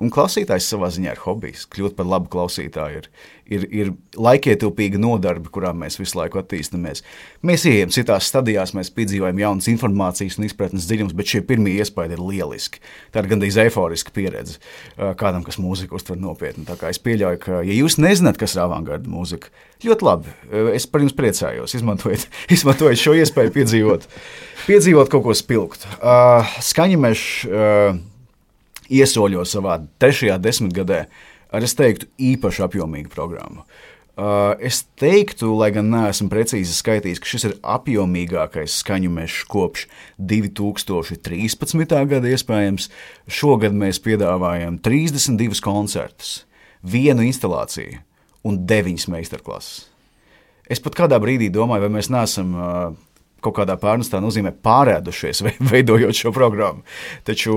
Un 0.00 0.08
klausītājs 0.08 0.70
savā 0.72 0.88
ziņā 0.94 1.12
ir 1.12 1.20
hobijs. 1.20 1.66
Kļūt 1.68 1.92
par 1.98 2.06
labu 2.08 2.30
klausītāju 2.32 3.02
ir, 3.02 3.08
ir, 3.52 3.66
ir 3.68 3.90
laikietilpīga 4.16 4.96
nodarbe, 5.00 5.50
kurā 5.52 5.74
mēs 5.76 5.98
visu 6.00 6.16
laiku 6.16 6.40
attīstāmies. 6.40 7.02
Mēs 7.44 7.66
ejam 7.68 7.92
citās 7.92 8.30
stadijās, 8.32 8.72
mēs 8.76 8.88
piedzīvojam 8.96 9.42
jaunas 9.42 9.68
informācijas 9.68 10.38
un 10.40 10.46
izpratnes 10.48 10.88
dziļumus, 10.88 11.16
bet 11.18 11.34
šie 11.34 11.42
pirmie 11.44 11.76
iespaidi 11.76 12.16
ir 12.16 12.24
lieliski. 12.24 12.80
Tā 13.12 13.20
ir 13.20 13.28
gandrīz 13.34 13.60
eiforiska 13.60 14.14
pieredze 14.16 14.56
kādam, 15.20 15.44
kas 15.44 15.60
mūziku 15.60 16.00
uztver 16.00 16.16
nopietni. 16.20 16.64
Es 16.88 17.02
pieļauju, 17.04 17.42
ka, 17.44 17.60
ja 17.68 17.76
jūs 17.76 17.98
nezināt, 18.00 18.40
kas 18.40 18.56
ir 18.56 18.64
avangarda 18.64 19.10
mūzika, 19.10 19.52
ļoti 19.84 20.06
labi. 20.06 20.32
Es 20.72 20.88
par 20.88 21.04
jums 21.04 21.16
priecājos. 21.18 21.76
Izmantojiet, 21.76 22.24
izmantojiet 22.56 23.04
šo 23.04 23.18
iespēju 23.20 23.52
piedzīvot, 23.58 24.08
piedzīvot 24.64 25.12
kaut 25.12 25.28
ko 25.28 25.36
spilgtu. 25.36 25.92
Uh, 26.00 26.56
Skaņemešs. 26.64 27.28
Uh, 27.50 28.00
iesoļo 28.90 29.44
savā 29.48 29.78
trešajā 30.02 30.38
desmitgadē 30.42 31.04
ar, 31.50 31.64
es 31.64 31.76
teiktu, 31.78 32.10
īpaši 32.20 32.66
apjomīgu 32.66 33.12
programmu. 33.12 33.64
Uh, 34.20 34.52
es 34.60 34.82
teiktu, 35.00 35.48
lai 35.56 35.70
gan 35.72 35.86
neesmu 35.88 36.28
precīzi 36.28 36.74
skaitījis, 36.76 37.20
ka 37.22 37.30
šis 37.30 37.46
ir 37.46 37.54
apjomīgākais 37.64 38.80
skaņu 38.82 39.08
mežs 39.14 39.46
kopš 39.48 39.86
2013. 40.18 41.94
gada. 42.10 42.28
Iespējams, 42.28 42.90
šogad 43.30 43.72
mēs 43.72 44.02
piedāvājam 44.04 44.76
32 44.82 45.62
koncertus, 45.64 46.42
vienu 46.82 47.24
instalāciju 47.24 48.02
un 48.44 48.60
9 48.68 49.08
meistarklases. 49.14 49.86
Es 50.70 50.82
pat 50.82 50.98
kādā 50.98 51.16
brīdī 51.22 51.48
domāju, 51.50 51.86
vai 51.86 51.94
mēs 51.96 52.10
neesam 52.12 52.52
uh, 52.54 52.92
kaut 53.40 53.56
kādā 53.56 53.78
pārnestā 53.80 54.20
nozīmē 54.22 54.52
pārēdušies, 54.62 55.42
veidojot 55.72 56.18
šo 56.18 56.34
programmu. 56.36 56.84
Taču 57.24 57.54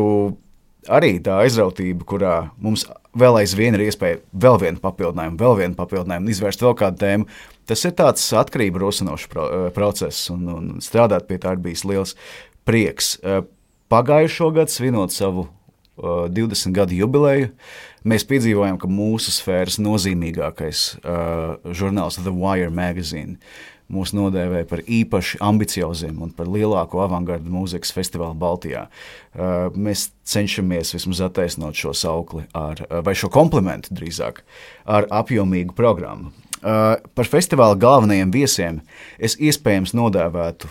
arī 0.91 1.17
tā 1.23 1.39
aizrautība, 1.43 2.05
kurā 2.07 2.35
mums 2.61 2.85
vēl 3.17 3.39
aizvien 3.41 3.77
ir 3.77 3.85
iespēja 3.87 4.21
vēl 4.33 4.59
vienu 4.61 4.81
papildinājumu, 4.83 5.39
vēl 5.39 5.57
vienu 5.61 5.77
papildinājumu, 5.77 6.31
izvērst 6.33 6.63
vēl 6.65 6.77
kādu 6.79 7.01
tēmu. 7.03 7.27
Tas 7.69 7.85
ir 7.87 7.95
tāds 7.97 8.25
atkarību 8.35 8.81
rosinošs 8.83 9.27
eh, 9.29 9.67
process, 9.75 10.29
un, 10.33 10.47
un 10.51 10.71
strādāt 10.83 11.27
pie 11.29 11.39
tā 11.41 11.55
ir 11.55 11.63
bijis 11.63 11.85
liels 11.87 12.15
prieks. 12.67 13.15
Eh, 13.23 13.43
pagājušo 13.93 14.49
gadu, 14.55 14.73
svinot 14.73 15.13
savu 15.13 15.45
uh, 15.45 16.25
eh, 16.25 16.31
20 16.33 16.75
gadu 16.75 16.97
jubileju, 16.97 17.51
mēs 18.09 18.25
piedzīvojām, 18.27 18.79
ka 18.81 18.89
mūsu 18.91 19.31
sfēras 19.31 19.77
nozīmīgākais 19.79 20.87
uh, 21.03 21.71
žurnāls 21.71 22.19
The 22.19 22.33
Wire 22.33 22.73
magazine 22.73 23.37
mūs 23.91 24.13
nodēvēja 24.15 24.67
par 24.69 24.83
īpaši 24.85 25.41
ambicioziem 25.43 26.21
un 26.23 26.31
par 26.35 26.49
lielāko 26.51 27.03
avangardu 27.03 27.51
mūzikas 27.53 27.93
festivālu 27.95 28.37
Baltijā. 28.39 28.87
Uh, 29.33 29.67
mēs 29.75 30.09
cenšamies 30.29 30.93
vismaz 30.95 31.23
attaisnot 31.27 31.77
šo 31.77 31.93
saukli, 31.97 32.45
ar, 32.57 32.85
uh, 32.87 33.01
vai 33.05 33.15
šo 33.17 33.31
komplimentu 33.33 33.95
drīzāk, 33.97 34.43
ar 34.85 35.09
apjomīgu 35.11 35.75
programmu. 35.77 36.33
Uh, 36.63 36.95
par 37.11 37.27
festivāla 37.27 37.75
galvenajiem 37.75 38.29
viesiem 38.31 38.77
es 39.19 39.33
iespējams 39.35 39.91
nodēvētu 39.99 40.69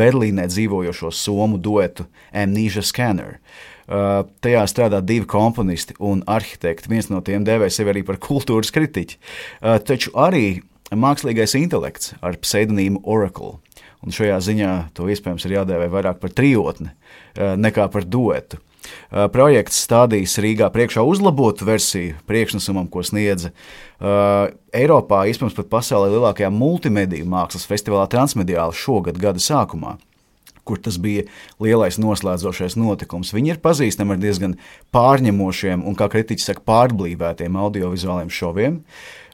Berlīnē 0.00 0.48
dzīvojošo 0.50 1.12
somu 1.14 1.60
duetu 1.62 2.08
Amnesia 2.34 2.82
Scanner. 2.82 3.36
Uh, 3.90 4.24
tajā 4.42 4.64
strādā 4.70 5.00
divi 5.02 5.26
komponisti 5.26 5.96
un 5.98 6.24
arhitekti. 6.30 6.90
Viens 6.90 7.08
no 7.10 7.18
tiem 7.26 7.46
dēvē 7.46 7.66
sevi 7.74 7.90
arī 7.90 8.04
par 8.06 8.20
kultūras 8.22 8.70
kritiķi. 8.74 9.16
Uh, 9.18 9.78
taču 9.82 10.12
arī 10.14 10.60
mākslīgais 10.90 11.56
intelekts 11.58 12.14
ar 12.22 12.38
pseidonīmu 12.40 13.02
Oracle. 13.04 13.58
Un 14.00 14.14
šajā 14.16 14.38
ziņā 14.40 14.72
to 14.96 15.06
iespējams 15.12 15.44
ir 15.46 15.58
jādēvē 15.58 15.90
vairāk 15.92 16.20
par 16.22 16.32
trijotni 16.32 16.90
eh, 16.90 17.54
nekā 17.60 17.90
par 17.92 18.06
duetu. 18.08 18.58
Eh, 18.60 19.26
projekts 19.32 19.82
stādīs 19.84 20.38
Rīgā 20.40 20.70
priekšā 20.72 21.04
uzlabotu 21.04 21.68
versiju 21.68 22.16
priekšnesumam, 22.26 22.88
ko 22.90 23.04
sniedza 23.04 23.52
uh, 23.52 24.48
Eiropā, 24.72 25.26
iespējams, 25.28 25.56
pat 25.58 25.68
pasaulē 25.72 26.08
lielākajā 26.14 26.48
multimediju 26.54 27.28
mākslas 27.28 27.68
festivālā 27.68 28.08
Transmediāla 28.10 28.72
šogad 28.76 29.20
gada 29.20 29.42
sākumā 29.42 29.98
kur 30.70 30.78
tas 30.78 31.00
bija 31.02 31.24
lielais 31.62 31.96
noslēdzošais 31.98 32.76
notikums. 32.78 33.32
Viņi 33.34 33.54
ir 33.54 33.62
pazīstami 33.64 34.14
ar 34.14 34.20
diezgan 34.22 34.52
pārņemošiem 34.94 35.82
un, 35.82 35.96
kā 35.98 36.06
kritiķi 36.12 36.44
saka, 36.44 36.62
pārblīvētiem 36.68 37.58
audiovizuāliem 37.58 38.30
šoviem. 38.30 38.76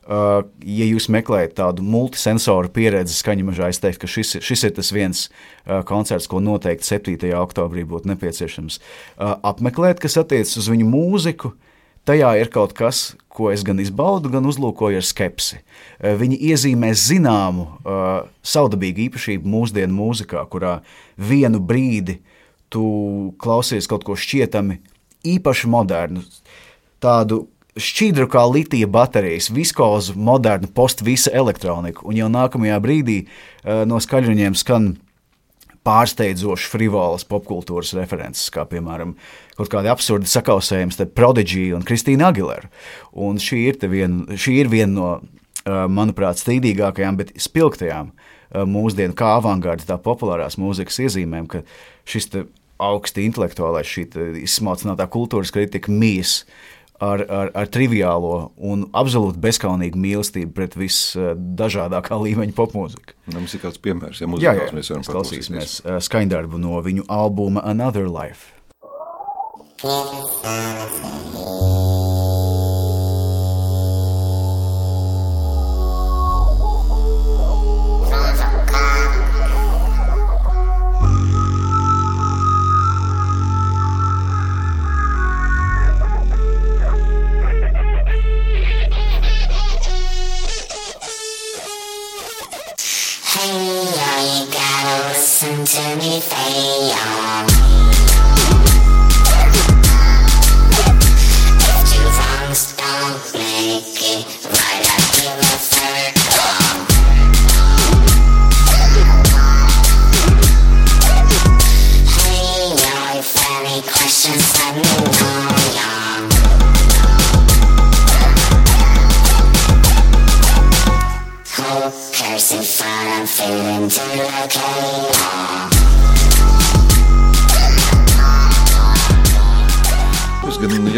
Uh, 0.07 0.45
ja 0.63 0.87
jūs 0.87 1.09
meklējat 1.11 1.57
tādu 1.59 1.83
multisensoru 1.83 2.71
pieredzi 2.71 3.17
skaņu 3.17 3.49
mežā, 3.49 3.73
es 3.73 3.81
teiktu, 3.83 4.05
ka 4.05 4.11
šis, 4.11 4.37
šis 4.39 4.63
ir 4.69 4.75
tas 4.77 4.93
viens 4.95 5.23
uh, 5.27 5.81
koncerts, 5.89 6.29
ko 6.31 6.39
noteikti 6.39 6.87
7. 6.87 7.33
oktobrī 7.41 7.83
būtu 7.83 8.13
nepieciešams 8.13 8.79
uh, 8.79 9.33
apmeklēt, 9.51 9.99
kas 9.99 10.15
attiecas 10.23 10.55
uz 10.63 10.69
viņu 10.71 10.87
mūziku. 10.93 11.57
Tajā 12.07 12.29
ir 12.39 12.53
kaut 12.55 12.71
kas, 12.79 13.17
ko 13.27 13.51
es 13.51 13.65
gan 13.67 13.83
izbaudu, 13.83 14.31
gan 14.31 14.47
uzlūkoju 14.47 15.01
ar 15.01 15.03
skepsi. 15.03 15.59
Viņi 15.99 16.39
iezīmē 16.53 16.93
zināmu, 16.95 17.67
uh, 17.67 18.31
saudabīgu 18.47 19.09
īpašību 19.09 19.51
mūsdienu 19.57 19.91
mūzikā, 19.91 20.45
kurā 20.53 20.77
vienu 21.19 21.59
brīdi 21.59 22.21
tu 22.71 22.87
klausies 23.43 23.91
kaut 23.91 24.07
ko 24.07 24.15
šķietami 24.15 24.79
īpaši 25.35 25.75
modernu, 25.75 26.23
tādu 27.03 27.49
šķidru 27.77 28.29
kā 28.33 28.43
litija 28.49 28.89
baterijas, 28.91 29.51
viskozu, 29.53 30.17
modernu, 30.17 30.71
postvisa 30.75 31.33
elektroniku, 31.37 32.07
un 32.09 32.19
jau 32.19 32.29
nākamajā 32.33 32.79
brīdī 32.83 33.19
uh, 33.27 33.85
no 33.89 34.01
skaļruņiem 34.03 34.57
skan 34.59 34.95
pārsteidzoši 35.87 36.71
frivolas 36.73 37.27
popkultūras 37.29 37.93
references, 37.99 38.49
kā 38.51 38.65
piemēram 38.67 39.15
kaut 39.59 39.71
kādi 39.73 39.91
absurdi 39.93 40.31
sakausējumi 40.31 40.95
starp 40.97 41.15
Prodigy 41.15 41.69
un 41.77 41.85
Kristīnu 41.87 42.27
Aguilera. 42.27 42.71
Un 43.15 43.39
šī 43.43 43.63
ir, 43.71 43.79
vien, 43.93 44.25
viena 44.73 44.93
no, 44.93 45.11
uh, 45.21 45.85
manuprāt, 45.93 46.43
strīdīgākajām, 46.43 47.21
bet 47.21 47.35
spilgtajām 47.39 48.11
uh, 48.11 48.65
mūsdienu 48.67 49.17
kā 49.17 49.37
avangarda, 49.39 49.93
tā 49.93 50.01
populārās 50.03 50.59
mūzikas 50.61 51.05
iezīmēm, 51.07 51.51
ka 51.53 51.63
šis 52.09 52.33
augsti 52.83 53.25
intelektuālais, 53.25 53.89
šī 53.89 54.09
izsmalcinātā 54.43 55.07
kultūras 55.13 55.53
kritika 55.55 55.93
mīs 55.93 56.43
ar, 57.01 57.25
ar, 57.29 57.53
ar 57.55 57.71
triviālo 57.73 58.51
un 58.57 58.87
absolūti 58.97 59.41
bezskaunīgu 59.43 60.01
mīlestību 60.01 60.55
pret 60.57 60.77
visdažādākā 60.79 62.19
līmeņa 62.27 62.57
popmūziku. 62.57 63.17
Nu, 63.31 63.41
mums 63.41 63.57
ir 63.57 63.65
kāds 63.65 63.81
piemērs, 63.83 64.23
ja 64.23 64.31
jā, 64.43 64.57
jā, 64.61 64.69
mēs 64.77 64.93
varam 64.93 65.07
klausīsimies 65.07 65.81
skaņdarbu 66.09 66.61
no 66.63 66.81
viņu 66.85 67.09
albuma 67.13 67.65
Another 67.67 68.09
Life. 68.11 68.53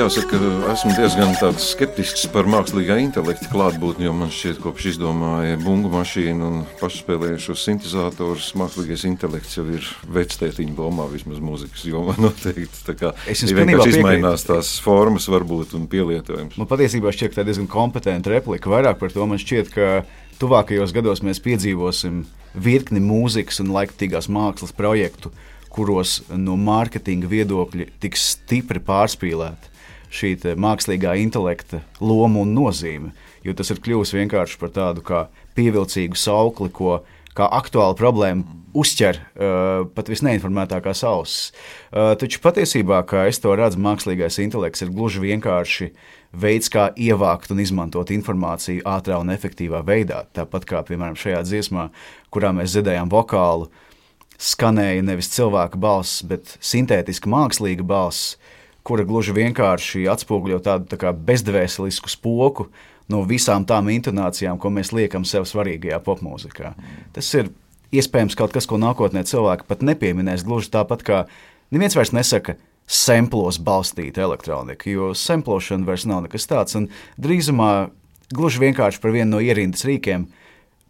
Jāsaka, 0.09 0.39
esmu 0.73 0.95
diezgan 0.97 1.57
skeptisks 1.61 2.23
par 2.33 2.47
mākslīgā 2.49 2.97
intelekta 3.03 3.49
klātbūtni, 3.53 4.07
jo 4.07 4.15
man 4.17 4.31
šķiet, 4.33 4.61
kopš 4.63 4.87
izdomāja 4.95 5.59
bungu 5.61 5.91
mašīnu 5.93 6.47
un 6.49 6.63
pašspēlējušos 6.81 7.65
sintēzatorus, 7.67 8.47
mākslīgais 8.57 9.05
intelekts 9.09 9.59
jau 9.59 9.67
ir 9.69 9.85
vectētiņa 10.15 10.77
lomā, 10.79 11.11
vismaz 11.13 11.43
mūzikas 11.45 11.85
jomā 11.91 12.17
noteikti. 12.25 12.83
Tā 12.89 12.97
kā 12.97 13.13
es 13.29 13.45
jums 13.45 13.53
vienkārši 13.59 13.99
izmainās 13.99 14.49
tās 14.49 14.73
formas 14.85 15.29
varbūt 15.29 15.77
un 15.77 15.85
pielietojums. 15.93 16.57
Man 16.57 16.71
patiesībā 16.71 17.13
šķiet, 17.13 17.35
ka 17.35 17.43
tā 17.43 17.49
diezgan 17.51 17.69
kompetenta 17.69 18.33
replika. 18.33 18.73
Vairāk 18.73 19.01
par 19.03 19.13
to 19.13 19.29
man 19.29 19.41
šķiet, 19.43 19.73
ka 19.77 19.91
tuvākajos 20.41 20.97
gados 20.97 21.25
mēs 21.27 21.43
piedzīvosim 21.45 22.23
virkni 22.57 23.05
mūzikas 23.05 23.61
un 23.61 23.75
laikmatīgās 23.77 24.33
mākslas 24.33 24.73
projektu, 24.73 25.35
kuros 25.69 26.23
no 26.33 26.57
mārketinga 26.57 27.29
viedokļa 27.29 27.93
tiks 28.01 28.31
stipri 28.39 28.81
pārspīlēti 28.81 29.77
šī 30.11 30.35
mākslīgā 30.59 31.17
intelekta 31.23 31.83
loma 32.01 32.45
un 32.45 32.55
nozīme. 32.57 33.13
Jo 33.45 33.55
tas 33.55 33.71
ir 33.71 33.81
kļuvis 33.83 34.15
vienkārši 34.17 34.59
par 34.61 34.73
tādu 34.75 35.05
pievilcīgu 35.57 36.19
saukli, 36.19 36.73
ko 36.75 37.01
kā 37.39 37.47
aktuālu 37.55 37.95
problēmu 37.99 38.59
uztver 38.79 39.19
uh, 39.19 39.87
pat 39.95 40.11
visneinformētākās 40.11 41.05
ausis. 41.09 41.51
Uh, 41.91 42.13
taču 42.19 42.41
patiesībā, 42.45 43.01
kā 43.09 43.27
es 43.31 43.41
to 43.43 43.55
redzu, 43.59 43.81
mākslīgais 43.83 44.41
intelekts 44.43 44.85
ir 44.85 44.93
gluži 44.95 45.23
vienkārši 45.23 45.91
veids, 46.39 46.69
kā 46.73 46.89
ievākt 46.99 47.53
un 47.55 47.63
izmantot 47.63 48.13
informāciju 48.15 48.85
ātrā 48.89 49.21
un 49.23 49.33
efektīvā 49.33 49.83
veidā. 49.87 50.25
Tāpat 50.37 50.67
kā, 50.69 50.83
piemēram, 50.89 51.17
šajā 51.19 51.45
dziesmā, 51.49 51.89
kurā 52.35 52.53
mēs 52.57 52.75
dzirdējām 52.75 53.11
vokālu, 53.13 53.71
skanēja 54.39 55.07
nevis 55.07 55.33
cilvēka 55.35 55.81
balss, 55.81 56.23
bet 56.27 56.59
sintētiska 56.61 57.31
mākslīga 57.33 57.87
balss, 57.87 58.37
kura 58.89 59.05
gluži 59.09 59.35
vienkārši 59.37 60.07
atspoguļo 60.09 60.63
tādu 60.65 60.97
tā 60.97 61.13
bezdvēselisku 61.13 62.11
spoku 62.13 62.69
no 63.13 63.23
visām 63.29 63.65
tām 63.69 63.91
intonācijām, 63.93 64.59
ko 64.61 64.73
mēs 64.73 64.93
liekam 64.97 65.25
sev 65.29 65.47
svarīgajā 65.49 66.01
popmūzikā. 66.05 66.73
Tas 67.17 67.29
ir 67.37 67.53
iespējams 67.93 68.37
kaut 68.39 68.55
kas, 68.57 68.69
ko 68.69 68.81
nākotnē 68.81 69.25
cilvēki 69.29 69.69
pat 69.69 69.85
nepieminēs. 69.85 70.45
Gluži 70.47 70.73
tāpat 70.73 71.05
kā 71.07 71.21
neviens 71.75 71.97
vairs 71.97 72.13
nesaka, 72.17 72.59
semplos 72.89 73.61
balstīta 73.61 74.25
elektronika, 74.25 74.89
jo 74.89 75.13
semplošana 75.17 75.89
vairs 75.89 76.07
nav 76.09 76.25
nekas 76.25 76.49
tāds. 76.49 76.77
Drīzumā 77.21 77.73
gluži 78.33 78.65
vienkārši 78.65 79.01
par 79.03 79.13
vienu 79.17 79.37
no 79.37 79.43
ierindas 79.45 79.85
rīkiem, 79.89 80.29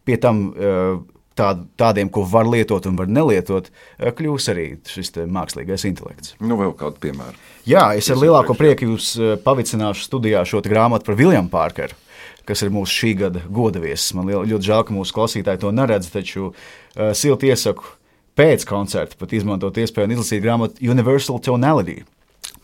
pie 0.07 0.19
tam 0.23 0.49
uh, 0.51 1.01
tād, 1.39 1.63
tādiem, 1.79 2.11
ko 2.13 2.25
var 2.29 2.49
lietot 2.49 2.87
un 2.89 2.99
var 2.99 3.11
nelietot, 3.11 3.71
eh, 3.99 4.11
kļūs 4.15 4.51
arī 4.53 4.67
šis 4.89 5.15
mākslīgais 5.31 5.87
intelekts. 5.89 6.35
Nu, 6.41 6.59
vēl 6.61 6.75
kādu 6.79 7.01
piemēru. 7.03 7.39
Jā, 7.69 7.91
es 7.99 8.11
ar 8.11 8.21
lielāko 8.21 8.57
prieku 8.59 8.91
jūs 8.93 9.15
eh, 9.17 9.37
pavicināšu 9.45 10.09
studijā 10.09 10.45
šo 10.49 10.63
grāmatu 10.67 11.09
par 11.09 11.19
Viljamu 11.19 11.51
Pārkeru. 11.53 11.97
Kas 12.49 12.63
ir 12.65 12.73
mūsu 12.73 12.95
šī 13.03 13.15
gada 13.23 13.43
godaviesis. 13.45 14.15
Man 14.17 14.31
ļoti 14.33 14.65
žēl, 14.65 14.85
ka 14.89 14.95
mūsu 14.97 15.13
klausītāji 15.13 15.61
to 15.61 15.73
neredz, 15.77 16.09
taču 16.09 16.47
uh, 16.49 17.11
silti 17.13 17.51
iesaku 17.53 17.85
pēc 18.41 18.65
koncerta 18.65 19.19
pat 19.21 19.35
izmantot 19.37 19.77
iespēju 19.77 20.09
un 20.09 20.15
izlasīt 20.15 20.41
grāmatu 20.41 20.81
Universal 20.81 21.43
Tonality 21.45 22.07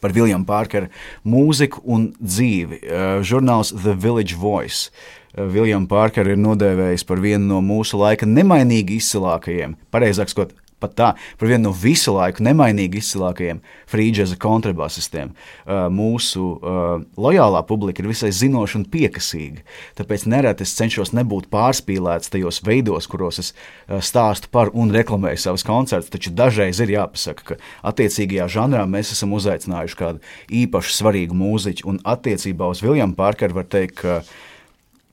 par 0.00 0.14
Viljamu 0.16 0.48
Pārkeru 0.48 0.88
mūziku 1.28 1.84
un 1.84 2.14
dzīvi. 2.16 2.80
Uh, 2.80 3.20
žurnāls 3.20 3.74
The 3.76 3.92
Village 3.92 4.40
Voice. 4.40 4.88
Uh, 4.88 5.23
Viljamu 5.34 5.88
Pārkeru 5.90 6.34
ir 6.34 6.42
nodēvējis 6.42 7.06
par 7.08 7.22
vienu 7.22 7.48
no 7.48 7.62
mūsu 7.64 7.98
laika 7.98 8.28
nemainīgi 8.28 9.00
izcilākajiem, 9.00 9.74
pareizāk 9.94 10.30
sakot, 10.30 10.54
pat 10.84 10.94
tā, 10.98 11.08
par 11.38 11.50
vienu 11.50 11.68
no 11.68 11.72
visu 11.76 12.14
laiku 12.14 12.44
nemainīgi 12.44 13.00
izcilākajiem 13.00 13.60
frīdžeza 13.90 14.36
kontrabasistiem. 14.40 15.32
Uh, 15.64 15.86
mūsu 15.92 16.44
uh, 16.58 17.02
lojālā 17.20 17.64
publika 17.68 18.02
ir 18.02 18.10
visai 18.10 18.32
zinoša 18.34 18.80
un 18.80 18.86
piekasīga, 18.92 19.64
tāpēc 20.00 20.26
nereti 20.30 20.66
es 20.66 20.74
cenšos 20.78 21.14
nebūt 21.16 21.48
pārspīlēts 21.52 22.32
tajos 22.34 22.60
veidos, 22.66 23.08
kuros 23.10 23.40
es 23.42 23.52
uh, 23.54 24.00
stāstu 24.04 24.50
par 24.54 24.72
un 24.74 24.92
reklamēju 24.94 25.44
savus 25.46 25.66
koncertus, 25.66 26.12
taču 26.12 26.34
dažreiz 26.36 26.82
ir 26.84 26.94
jāpasaka, 26.96 27.54
ka 27.54 27.60
attiecīgajā 27.92 28.48
žanrā 28.58 28.84
mēs 28.90 29.14
esam 29.16 29.34
uzaicinājuši 29.38 30.00
kādu 30.00 30.24
īpaši 30.64 30.98
svarīgu 30.98 31.38
mūziķu, 31.38 31.86
un 31.90 32.02
attiecībā 32.16 32.68
uz 32.70 32.84
Viljamu 32.84 33.16
Pārkeru 33.18 33.62
var 33.62 33.70
teikt, 33.70 34.02
ka 34.02 34.20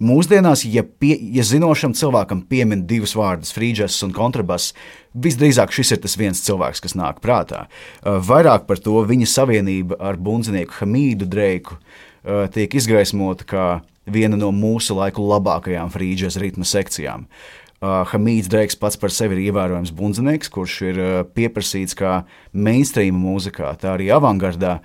Mūsdienās, 0.02 0.64
ja, 0.66 0.82
pie, 0.82 1.14
ja 1.36 1.44
zinošam 1.46 1.92
cilvēkam 1.94 2.40
piemin 2.50 2.88
divus 2.90 3.12
vārdus, 3.14 3.52
frīdžers 3.54 4.00
un 4.08 4.16
kontrabass, 4.16 4.72
visdrīzāk 5.14 5.70
šis 5.76 5.94
ir 5.94 6.02
tas 6.02 6.18
viens 6.18 6.42
cilvēks, 6.42 6.82
kas 6.82 6.98
nāk 6.98 7.20
prātā. 7.22 7.68
Uh, 8.02 8.18
vairāk 8.18 8.66
par 8.66 8.82
to 8.82 9.04
viņa 9.06 9.30
savienība 9.30 10.00
ar 10.02 10.18
bundzinieku 10.18 10.80
Hamīdu 10.80 11.30
Dreiku 11.30 11.78
uh, 11.78 12.48
tiek 12.50 12.74
izgaismota 12.82 13.46
kā 13.46 13.68
viena 14.10 14.42
no 14.42 14.50
mūsu 14.50 14.98
laiku 14.98 15.28
labākajām 15.30 15.94
frīdžers 15.94 16.40
ritma 16.42 16.66
sekcijām. 16.66 17.30
Uh, 17.78 18.02
Hamīds 18.10 18.50
Dreiks 18.50 18.82
pats 18.82 18.98
par 18.98 19.14
sevi 19.14 19.38
ir 19.38 19.52
ievērojams 19.52 19.94
bundzinieks, 19.94 20.50
kurš 20.50 20.82
ir 20.90 21.06
pieprasīts 21.38 21.94
kā 21.98 22.24
mainstream 22.58 23.22
mūzikā, 23.22 23.76
tā 23.78 23.94
arī 24.00 24.10
avangardā, 24.18 24.80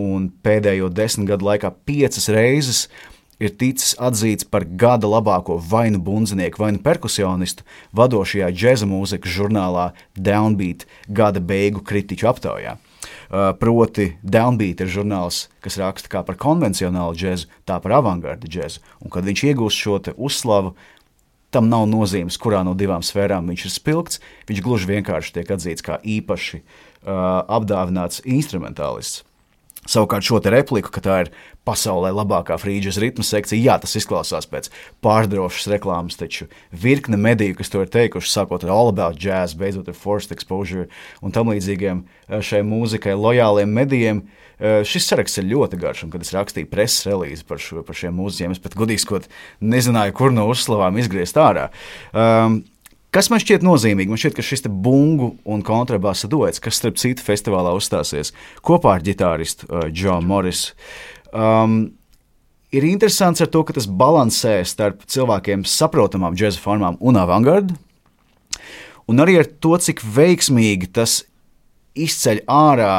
un 0.00 0.30
pēdējo 0.40 0.88
desmit 0.88 1.28
gadu 1.28 1.44
laikā 1.44 1.68
piecas 1.84 2.32
reizes 2.32 2.86
uh, 2.86 3.11
ir 3.42 3.54
ticis 3.58 3.96
atzīts 3.98 4.46
par 4.48 4.64
gada 4.64 5.10
labāko 5.10 5.58
vainu 5.58 6.00
bundzinieku, 6.02 6.62
vainu 6.62 6.82
perkusionistu 6.84 7.66
vadošajā 7.96 8.52
džēza 8.54 8.88
mūzikas 8.88 9.34
žurnālā 9.34 9.90
Downbeat 10.14 10.86
gada 11.08 11.42
beigu 11.42 11.82
kritiķu 11.84 12.30
aptaujā. 12.30 12.78
Uh, 13.32 13.50
proti, 13.58 14.12
Downbeat 14.22 14.84
ir 14.84 14.90
žurnāls, 14.92 15.46
kas 15.64 15.78
raksta 15.80 16.10
kā 16.12 16.22
par 16.26 16.38
konvencionālu 16.38 17.16
džēzu, 17.18 17.50
tā 17.66 17.80
par 17.82 17.98
avangarda 17.98 18.46
džēzu. 18.46 18.82
Un, 19.02 19.10
kad 19.10 19.26
viņš 19.26 19.46
iegūst 19.50 19.82
šo 19.82 19.98
uzslavu, 20.14 20.76
tam 21.52 21.68
nav 21.72 21.84
nozīmes, 21.90 22.38
kurā 22.40 22.62
no 22.64 22.76
divām 22.78 23.02
sfērām 23.04 23.50
viņš 23.50 23.66
ir 23.66 23.74
spilgts. 23.74 24.22
Viņš 24.48 24.62
gluži 24.64 24.88
vienkārši 24.94 25.36
tiek 25.36 25.50
atzīts 25.52 25.84
kā 25.84 25.98
īpaši 26.00 26.62
uh, 26.62 27.42
apdāvināts 27.58 28.22
instrumentālists. 28.24 29.26
Savukārt 29.82 30.22
šo 30.22 30.38
repliku, 30.46 30.92
ka 30.94 31.00
tā 31.02 31.14
ir 31.24 31.28
pasaulē 31.66 32.12
labākā 32.14 32.54
frīdžas 32.58 33.00
ritma 33.02 33.24
sekcija, 33.26 33.58
jā, 33.58 33.74
tas 33.82 33.96
izklausās 33.98 34.46
pēc 34.46 34.68
pārdrošas 35.02 35.66
reklāmas, 35.72 36.18
taču 36.20 36.46
virkne 36.70 37.18
mediju, 37.18 37.56
kas 37.58 37.72
to 37.72 37.82
ir 37.82 37.90
teikuši, 37.90 38.30
sākot 38.30 38.62
ar 38.62 38.70
All 38.70 38.92
About 38.92 39.18
Jazz, 39.18 39.56
beidzot 39.58 39.90
ar 39.90 39.98
Forced 39.98 40.34
Exposure 40.34 40.86
un 41.18 41.34
tam 41.34 41.50
līdzīgiem 41.50 42.04
eh, 42.04 42.38
šai 42.38 42.62
mūzikai 42.66 43.16
lojāliem 43.18 43.74
medijiem, 43.74 44.22
eh, 44.62 44.84
šis 44.86 45.10
saraksts 45.10 45.42
ir 45.42 45.50
ļoti 45.50 45.82
garš, 45.82 46.06
un 46.06 46.14
kad 46.14 46.22
es 46.22 46.34
rakstīju 46.34 46.70
preses 46.70 47.02
relīzi 47.10 47.46
par, 47.48 47.58
šo, 47.62 47.82
par 47.86 47.98
šiem 47.98 48.14
mūziķiem, 48.22 48.54
es 48.54 48.62
pat 48.62 48.78
godīgi 48.78 49.02
sakot, 49.02 49.26
nezināju, 49.58 50.14
kur 50.14 50.34
no 50.34 50.46
uzslavām 50.54 51.02
izgriezt 51.02 51.42
ārā. 51.42 51.72
Um, 52.14 52.62
Kas 53.12 53.28
man 53.28 53.42
šķiet 53.42 53.64
nozīmīgi? 53.66 54.08
Man 54.08 54.20
šķiet, 54.20 54.38
ka 54.38 54.44
šis 54.46 54.64
bungu 54.72 55.34
un 55.44 55.60
kontrabasa 55.66 56.30
duets, 56.32 56.62
kas 56.64 56.78
starp 56.80 56.96
citu 57.00 57.24
festivālā 57.24 57.74
uzstāsies 57.76 58.32
kopā 58.64 58.94
ar 58.96 59.04
ģitāristu 59.04 59.68
uh, 59.68 59.90
Džonu 59.92 60.24
Morrisu, 60.30 60.72
um, 61.36 61.90
ir 62.72 62.86
interesants 62.88 63.44
ar 63.44 63.50
to, 63.52 63.66
ka 63.68 63.76
tas 63.76 63.84
balansē 63.84 64.54
starp 64.64 65.04
cilvēkiem 65.04 65.66
saprotamām 65.68 66.38
džēza 66.40 66.62
formām 66.62 66.96
un 67.04 67.20
avangardu, 67.20 67.76
un 69.12 69.20
arī 69.20 69.42
ar 69.42 69.52
to, 69.60 69.76
cik 69.76 70.00
veiksmīgi 70.00 70.88
tas 70.96 71.20
izceļ 71.92 72.46
ārā 72.48 72.94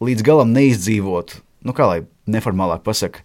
līdz 0.00 0.24
galam 0.24 0.56
neizdzīvot, 0.56 1.36
nu 1.68 1.76
kā 1.76 1.92
lai 1.92 2.00
neformālāk 2.24 2.80
pasakā, 2.88 3.20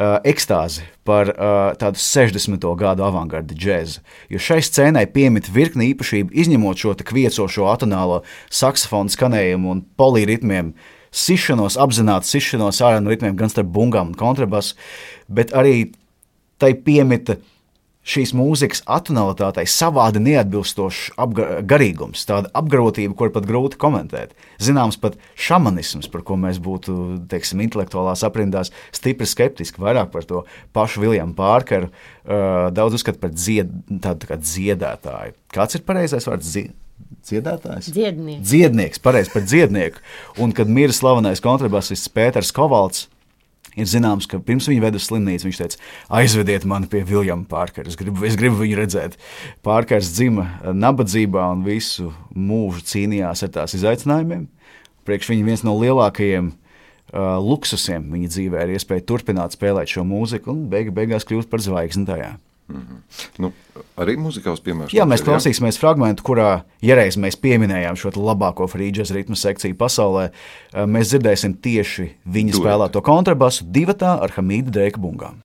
uh, 0.00 0.16
ekstāzi 0.26 0.86
par 1.06 1.30
uh, 1.32 1.72
tādu 1.78 2.00
60. 2.00 2.64
gadu 2.80 3.04
avangarda 3.04 3.56
džēzu. 3.56 4.00
Jo 4.32 4.40
šai 4.40 4.60
scēnai 4.64 5.04
piemīt 5.12 5.50
virkni 5.52 5.90
īpašību, 5.92 6.32
izņemot 6.42 6.80
šo 6.80 6.96
kviecošo 7.10 7.68
atonālo 7.70 8.22
saksofonu 8.48 9.12
skanējumu 9.12 9.74
un 9.74 9.84
polīritmiem, 10.00 10.72
sišanos, 11.10 11.78
apzināti 11.80 12.30
sišanos 12.30 12.80
ārā 12.86 13.00
no 13.02 13.12
ritmiem 13.12 13.36
gan 13.38 13.50
starp 13.52 13.72
bungām 13.74 14.12
un 14.12 14.18
kontrabasu, 14.18 14.78
bet 15.28 15.52
arī 15.56 15.90
tai 16.60 16.74
piemita 16.76 17.40
šīs 18.00 18.32
mūzikas 18.34 18.80
atonalitātei 18.90 19.66
savādi 19.68 20.22
neatbilstošs 20.24 21.12
garīgums, 21.68 22.24
tāda 22.28 22.48
apgarotība, 22.56 23.14
ko 23.14 23.28
pat 23.34 23.46
grūti 23.48 23.78
komentēt. 23.80 24.32
Zināms, 24.62 24.96
pat 25.00 25.18
šamanisms, 25.36 26.08
par 26.10 26.24
ko 26.26 26.38
mēs 26.40 26.58
būtu, 26.64 26.96
teiksim, 27.30 27.60
intelektuālās 27.66 28.24
aprindās 28.26 28.72
stipri 28.96 29.28
skeptiski, 29.28 29.82
vairāk 29.84 30.10
par 30.14 30.26
to 30.26 30.44
pašu 30.76 31.04
Viljamu 31.04 31.36
Pārkeru, 31.38 31.92
daudz 32.72 33.00
uzskata 33.00 33.20
par 33.20 33.34
dzied, 33.36 33.70
tādu 34.00 34.30
tā 34.32 34.40
dziedātāju. 34.40 35.36
Kāds 35.52 35.76
ir 35.76 35.84
pareizais 35.86 36.28
vārds? 36.28 36.50
Dzied? 36.50 36.76
Dziedātājs? 37.20 37.90
Dziednieks. 37.92 38.44
Dziednieks, 38.48 39.00
pareizi 39.02 39.32
par 39.32 39.42
dziednieku. 39.44 40.00
Un 40.40 40.54
kad 40.56 40.68
mira 40.72 40.92
slavenais 40.94 41.42
kontrabasists 41.44 42.08
Pēters 42.12 42.52
Kovalds, 42.56 43.08
Ir 43.78 43.86
zināms, 43.86 44.26
ka 44.26 44.40
pirms 44.42 44.66
viņa 44.66 44.82
veda 44.82 44.98
uz 44.98 45.04
slimnīcu, 45.06 45.46
viņš 45.46 45.58
teica, 45.60 45.78
aizvediet 46.18 46.64
mani 46.66 46.88
pie 46.90 47.04
Viljama 47.06 47.46
Pārkera. 47.46 47.86
Es 47.86 47.98
gribu, 47.98 48.24
es 48.26 48.34
gribu 48.38 48.58
viņu 48.58 48.80
redzēt. 48.80 49.14
Pārkers 49.66 50.10
dzima 50.16 50.48
nabadzībā 50.74 51.44
un 51.54 51.62
visu 51.66 52.10
mūžu 52.34 52.82
cīnījās 52.90 53.44
ar 53.46 53.54
tās 53.54 53.76
izaicinājumiem. 53.78 54.48
Priekš 55.06 55.30
viņa 55.30 55.46
viens 55.46 55.62
no 55.66 55.76
lielākajiem 55.78 56.50
uh, 56.50 57.38
luksusiem 57.38 58.10
viņa 58.10 58.34
dzīvē 58.34 58.66
ir 58.66 58.74
iespēja 58.74 59.06
turpināt 59.06 59.54
spēlēt 59.54 59.94
šo 59.94 60.02
mūziku 60.08 60.50
un 60.50 60.66
beig 60.72 60.90
beigās 60.96 61.28
kļūt 61.28 61.50
par 61.52 61.62
zvaigzni 61.62 62.08
tajā. 62.10 62.34
Mm 62.70 62.86
-hmm. 62.86 63.28
nu, 63.38 63.52
arī 63.96 64.16
muzikāls 64.16 64.62
piemērs. 64.62 64.94
Jā, 64.94 65.04
mēs 65.04 65.24
klausīsimies 65.26 65.76
jā? 65.76 65.80
fragment, 65.80 66.22
kurā, 66.22 66.62
ja 66.82 66.94
reiz 66.94 67.16
mēs 67.16 67.36
pieminējām 67.36 67.96
šo 67.96 68.10
labāko 68.16 68.68
frīdžas 68.70 69.10
ritmu 69.10 69.36
sekciju 69.36 69.74
pasaulē, 69.74 70.30
mēs 70.74 71.12
dzirdēsim 71.12 71.54
tieši 71.62 72.10
viņa 72.26 72.52
Duet. 72.52 72.62
spēlēto 72.62 73.02
kontrabasu 73.02 73.64
divatā 73.64 74.18
ar 74.22 74.30
Hamīdu 74.30 74.70
Dreika 74.70 75.00
bungām. 75.00 75.40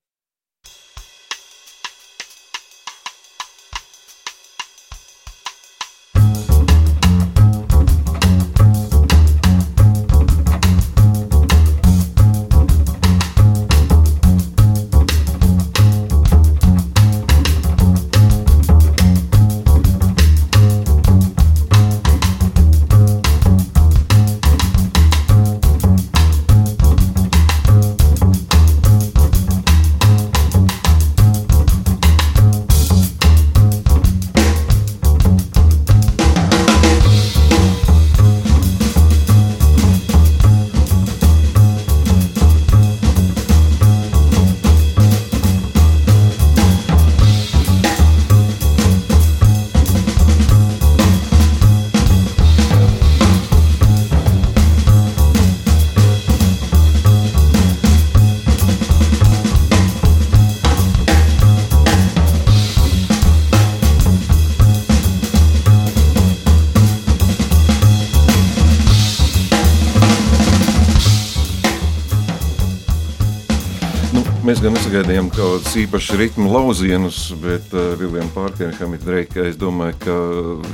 Mēs 74.46 74.60
gan 74.62 74.76
nesagaidījām 74.76 75.32
kaut 75.34 75.64
kādus 75.64 75.76
īpašus 75.82 76.20
ritmu 76.20 76.52
laucienus, 76.54 77.16
bet 77.42 77.72
uh, 77.74 77.96
Viljams 77.98 78.30
Pārkers, 78.36 78.76
Hamits 78.78 79.08
Dreika, 79.08 79.42
es 79.50 79.56
domāju, 79.58 79.96
ka 80.04 80.18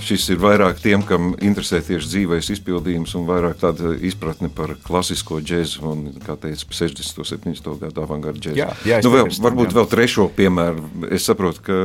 šis 0.03 0.25
ir 0.34 0.41
vairāk 0.43 0.81
tiem, 0.84 1.05
kam 1.07 1.29
interesē 1.39 1.79
tieši 1.88 2.10
dzīves 2.10 2.49
izpildījums 2.57 3.13
un 3.15 3.29
vairāk 3.29 3.62
tāda 3.62 3.93
izpratne 4.03 4.49
par 4.51 4.73
klasisko 4.84 5.39
džēzu 5.39 5.86
un, 5.88 6.03
kā 6.25 6.36
teica, 6.43 6.67
60. 6.67 7.23
un 7.23 7.29
70. 7.31 7.71
gadu 7.86 8.03
avangardu 8.03 8.43
džēzu. 8.43 8.60
Jā, 8.60 8.67
jā, 8.89 8.99
nu, 9.07 9.13
vēl, 9.15 9.31
tam, 9.31 9.47
varbūt 9.47 9.71
jā. 9.71 9.77
vēl 9.79 9.89
trešo 9.95 10.27
piemēru. 10.41 10.86
Es 11.15 11.31
saprotu, 11.31 11.63
ka 11.71 11.79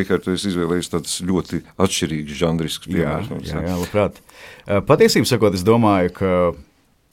Rikārds, 0.00 0.32
esi 0.38 0.54
izvēlējies 0.54 0.92
tāds 0.96 1.20
ļoti 1.20 1.60
atšķirīgs 1.76 2.40
žanrisks 2.40 2.88
piemērs. 2.88 3.28
Jā, 3.44 3.58
jā, 3.58 3.68
jā, 3.68 3.78
labprāt. 3.84 4.24
Uh, 4.64 4.80
Patiesībā 4.88 5.28
sakot, 5.28 5.60
es 5.60 5.68
domāju, 5.68 6.16
ka 6.16 6.34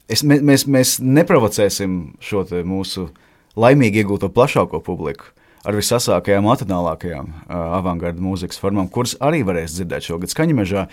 es, 0.08 0.24
mēs, 0.24 0.64
mēs, 0.64 0.96
neprovocēsim 1.04 2.04
šo 2.24 2.48
mūsu 2.64 3.10
laimīgi 3.58 4.04
iegūto 4.04 4.30
plašāko 4.32 4.82
publiku 4.84 5.32
ar 5.66 5.76
visasākajām, 5.76 6.46
atonālākajām 6.52 7.28
uh, 7.28 7.54
avangarda 7.76 8.22
mūzikas 8.22 8.60
formām, 8.60 8.86
kuras 8.92 9.16
arī 9.24 9.42
varēs 9.46 9.74
dzirdēt 9.76 10.06
šogad 10.06 10.32
skaņamežā. 10.32 10.84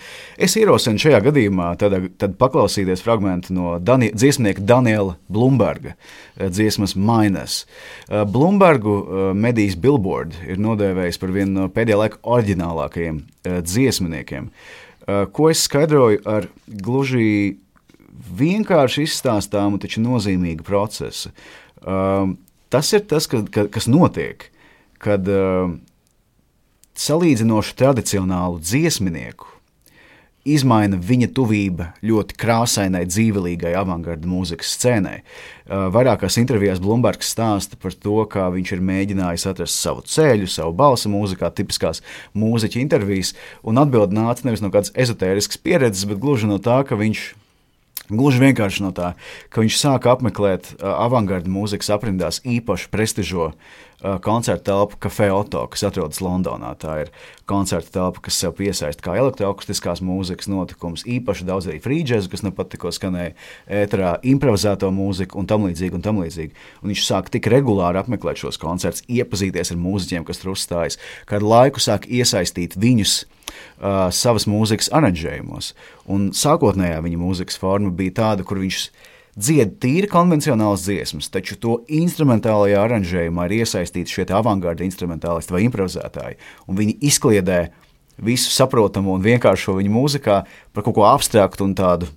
Es 0.42 0.56
ierosinu 0.58 1.00
šajā 1.00 1.20
gadījumā 1.28 1.70
tad, 1.80 1.94
tad 2.20 2.36
paklausīties 2.40 3.04
fragment 3.04 3.48
no 3.54 3.76
Dani 3.78 4.10
dziesmnieka 4.14 4.64
Daniela 4.66 5.16
Blumberga 5.32 5.94
dziesmas 6.36 6.96
Mainas. 6.98 7.60
Uh, 8.08 8.24
Blumbergu 8.28 8.96
uh, 8.96 9.28
medijas 9.38 9.78
Billboard 9.80 10.34
ir 10.44 10.60
nodēvējis 10.62 11.20
par 11.22 11.36
vienu 11.36 11.60
no 11.60 11.68
pēdējā 11.72 12.00
laika 12.02 12.20
oriģinālākajiem 12.36 13.20
uh, 13.22 13.60
dziesmniekiem, 13.64 14.50
uh, 14.50 15.22
ko 15.32 15.52
es 15.52 15.62
skaidroju 15.68 16.24
ar 16.28 16.50
gluži 16.66 17.28
vienkārši 18.36 19.06
izstāstāmu, 19.06 19.78
taču 19.80 20.02
nozīmīgu 20.02 20.66
procesu. 20.66 21.30
Um, 21.86 22.34
tas 22.72 22.92
ir 22.96 23.04
tas, 23.08 23.28
ka, 23.30 23.42
ka, 23.52 23.66
kas 23.72 23.88
notiek, 23.90 24.48
kad 25.02 25.28
uh, 25.30 25.74
salīdzinoši 26.96 27.76
tradicionālu 27.76 28.62
dziesminieku 28.62 29.52
izmaina 30.46 30.98
viņa 31.02 31.28
tuvība 31.34 31.88
ļoti 32.06 32.36
krāsainai, 32.38 33.02
dzīvelīgai 33.10 33.72
avangarda 33.78 34.28
mūzikas 34.30 34.76
scēnai. 34.76 35.16
Uh, 35.66 35.88
vairākās 35.94 36.38
intervijās 36.40 36.80
Blūmbergs 36.82 37.32
stāsta 37.34 37.78
par 37.82 37.94
to, 37.94 38.20
kā 38.30 38.46
viņš 38.54 38.76
ir 38.76 38.84
mēģinājis 38.90 39.48
atrast 39.50 39.82
savu 39.82 40.04
ceļu, 40.06 40.46
savu 40.50 40.76
balsu 40.78 41.10
mūzikā, 41.12 41.50
tipiskās 41.50 42.02
mūziķa 42.38 42.80
intervijas, 42.82 43.34
un 43.66 43.82
atbild 43.82 44.14
nāca 44.14 44.46
nevis 44.46 44.62
no 44.62 44.70
kādas 44.74 44.94
ezotēriskas 44.94 45.60
pieredzes, 45.62 46.06
bet 46.08 46.22
gluži 46.22 46.50
no 46.50 46.60
tā, 46.62 46.78
ka 46.86 46.98
viņš 47.00 47.26
Gluži 48.06 48.42
vienkārši 48.44 48.84
no 48.84 48.92
tā, 48.94 49.14
ka 49.50 49.64
viņš 49.64 49.78
sāka 49.80 50.12
apmeklēt 50.14 50.74
avangarda 50.78 51.50
mūzikas 51.50 51.90
aprindās 51.96 52.38
īpaši 52.46 52.90
prestižo 52.92 53.50
uh, 54.06 54.20
koncertu 54.22 54.64
telpu 54.70 54.98
Café 55.02 55.28
Oto, 55.34 55.64
kas 55.72 55.82
atrodas 55.88 56.20
Londonā. 56.22 56.72
Tā 56.78 57.00
ir 57.02 57.12
koncerta 57.48 57.90
telpa, 57.98 58.22
kas 58.26 58.38
sev 58.38 58.54
piesaista 58.58 59.02
kā 59.02 59.16
elektroakustiskās 59.18 60.02
mūzikas 60.06 60.50
notikums, 60.52 61.04
īpaši 61.10 61.46
daudz 61.48 61.68
arī 61.70 61.80
frīdžēzu, 61.82 62.30
kas 62.32 62.44
nepat 62.46 62.72
tikko 62.74 62.92
skanēja 62.94 63.34
ēterā, 63.82 64.16
improvizēto 64.26 64.90
mūziku 64.94 65.40
un 65.40 65.50
tam 65.50 65.66
līdzīgi. 65.68 65.98
Un 65.98 66.04
tam 66.04 66.20
līdzīgi. 66.22 66.54
Un 66.82 66.92
viņš 66.92 67.06
sāk 67.06 67.30
tik 67.34 67.50
regulāri 67.52 68.00
apmeklēt 68.02 68.42
šos 68.42 68.60
koncertus, 68.62 69.04
iepazīties 69.10 69.74
ar 69.74 69.80
mūziķiem, 69.82 70.26
kas 70.28 70.42
tur 70.42 70.54
uzstājas, 70.54 71.00
kādu 71.28 71.50
laiku 71.50 71.82
sāk 71.82 72.06
iesaistīt 72.06 72.78
viņus 72.78 73.18
uh, 73.24 74.06
savas 74.14 74.46
mūzikas 74.50 74.90
aranžējumos. 74.94 75.72
Un 76.12 76.30
sākotnējā 76.36 77.02
viņa 77.04 77.20
mūzikas 77.20 77.60
forma 77.60 77.92
bija 77.94 78.18
tāda, 78.22 78.46
kur 78.46 78.62
viņš 78.62 78.88
dzied 79.36 79.76
tīri 79.82 80.08
konvencionālas 80.10 80.86
dziesmas, 80.86 81.30
taču 81.32 81.58
to 81.60 81.78
instrumentālajā 81.92 82.82
aranžējumā 82.82 83.48
ir 83.48 83.58
iesaistīti 83.60 84.18
šie 84.18 84.28
avangarda 84.36 84.86
instrumentālisti 84.86 85.54
vai 85.54 85.64
improvizētāji, 85.66 86.38
viņi 86.68 86.96
izkliedē 87.10 87.60
visu 88.16 88.52
saprotamu 88.52 89.12
un 89.12 89.24
vienkāršo 89.24 89.76
viņa 89.76 89.92
mūzikā 89.92 90.38
par 90.72 90.86
kaut 90.86 90.96
ko 90.96 91.04
abstraktu 91.08 91.66
un 91.66 91.76
tādu 91.76 92.08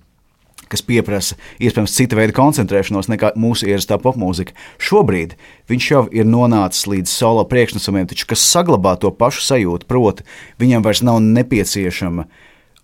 kas 0.70 0.84
prasa 0.86 1.36
iespējams 1.58 1.94
cita 1.96 2.16
veida 2.18 2.34
koncentrēšanos 2.36 3.10
nekā 3.10 3.32
mūsu 3.40 3.66
ierastā 3.66 3.98
popmūzika. 3.98 4.54
Šobrīd 4.78 5.34
viņš 5.70 5.88
jau 5.90 6.04
ir 6.14 6.28
nonācis 6.30 6.86
līdz 6.86 7.10
solo 7.10 7.42
priekšnesumiem, 7.50 8.06
taču 8.06 8.28
kas 8.30 8.44
saglabā 8.46 8.94
to 9.00 9.10
pašu 9.10 9.42
sajūtu, 9.48 9.88
proti, 9.90 10.26
viņam 10.62 10.86
vairs 10.86 11.02
nav 11.02 11.18
nepieciešama 11.24 12.28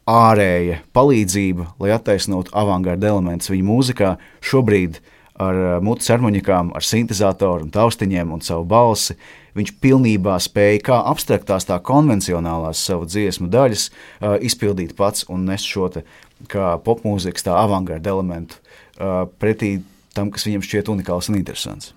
ārēja 0.07 0.81
palīdzība, 0.95 1.73
lai 1.83 1.93
attaisnotu 1.95 2.55
avangarda 2.57 3.11
elementus 3.11 3.51
viņa 3.51 3.67
mūzikā. 3.67 4.13
Šobrīd 4.45 5.01
ar 5.43 5.59
uh, 5.59 5.73
mutes 5.85 6.09
harmonikām, 6.13 6.71
ar 6.77 6.87
sintēzatoru 6.87 7.69
taustiņiem 7.75 8.33
un 8.33 8.45
savu 8.45 8.65
balsi 8.71 9.19
viņš 9.57 9.73
pilnībā 9.81 10.37
spēja 10.43 10.81
kā 10.91 11.01
abstraktās, 11.11 11.67
tā 11.69 11.79
konvencionālās 11.85 12.83
savu 12.89 13.09
dziesmu 13.09 13.51
daļas 13.53 13.89
uh, 13.91 14.37
izpildīt 14.41 14.97
pats 14.97 15.27
un 15.33 15.49
nest 15.49 15.69
šo 15.69 15.91
te, 15.93 16.07
kā 16.53 16.77
popmūzikas, 16.85 17.49
tā 17.49 17.57
avangarda 17.59 18.15
elementu 18.15 18.61
uh, 18.61 19.25
pretī 19.41 19.79
tam, 20.17 20.33
kas 20.33 20.49
viņam 20.49 20.65
šķiet 20.65 20.93
unikāls 20.93 21.33
un 21.33 21.41
interesants. 21.43 21.93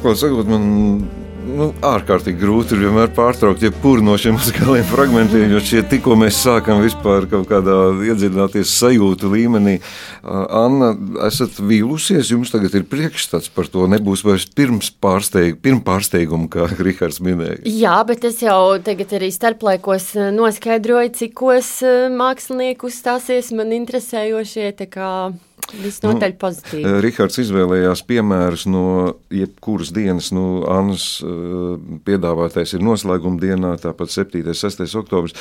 Atklāti 0.00 0.24
sakot, 0.24 0.48
man 0.48 0.64
nu, 1.44 1.66
ārkārtīgi 1.84 2.40
grūti 2.40 2.74
ir 2.76 2.86
vienmēr 2.86 3.10
pārtraukt 3.16 3.62
jebkuru 3.64 4.04
no 4.04 4.14
šiem 4.20 4.36
muzikāliem 4.38 4.86
fragmentiem, 4.88 5.50
jo 5.52 5.60
šie 5.64 5.82
tikko 5.88 6.16
mēs 6.18 6.38
sākam 6.44 6.80
vispār 6.84 7.26
kaut 7.30 7.48
kādā 7.50 7.76
iedziļināties 8.08 8.72
sajūtu 8.80 9.30
līmenī. 9.32 9.76
Anna, 10.24 10.92
esat 11.26 11.60
vīlusies, 11.60 12.32
jums 12.32 12.52
tagad 12.54 12.78
ir 12.78 12.86
priekšstats 12.88 13.52
par 13.52 13.68
to, 13.72 13.84
nebūs 13.90 14.24
vairs 14.24 14.48
pirms 14.56 14.92
pārsteig, 15.02 15.60
pirmpārsteigumu, 15.64 16.48
kā 16.52 16.70
Rihards 16.86 17.20
minēja. 17.24 17.60
Jā, 17.68 17.98
bet 18.08 18.24
es 18.28 18.40
jau 18.44 18.78
tagad 18.84 19.12
arī 19.20 19.28
starplaikos 19.34 20.12
noskaidroju, 20.36 21.14
cikos 21.20 21.76
mākslinieku 22.16 22.88
uzstāsies 22.88 23.52
man 23.56 23.76
interesējošie, 23.76 24.72
tā 24.80 24.88
kā 24.90 25.12
Visnotaļ 25.76 26.32
nu, 26.34 26.38
pozitīvi. 26.40 26.84
Eh, 26.86 26.98
Rihards 27.04 27.40
izvēlējās 27.42 28.02
piemērus 28.08 28.66
no 28.70 28.84
jebkuras 29.34 29.92
dienas. 29.94 30.30
Nu, 30.34 30.62
Annas 30.70 31.06
uh, 31.24 31.76
piedāvātais 32.06 32.74
ir 32.76 32.84
noslēguma 32.84 33.40
dienā, 33.42 33.74
tāpat 33.82 34.12
7. 34.14 34.42
un 34.42 34.56
6. 34.56 34.86
oktobris. 35.00 35.36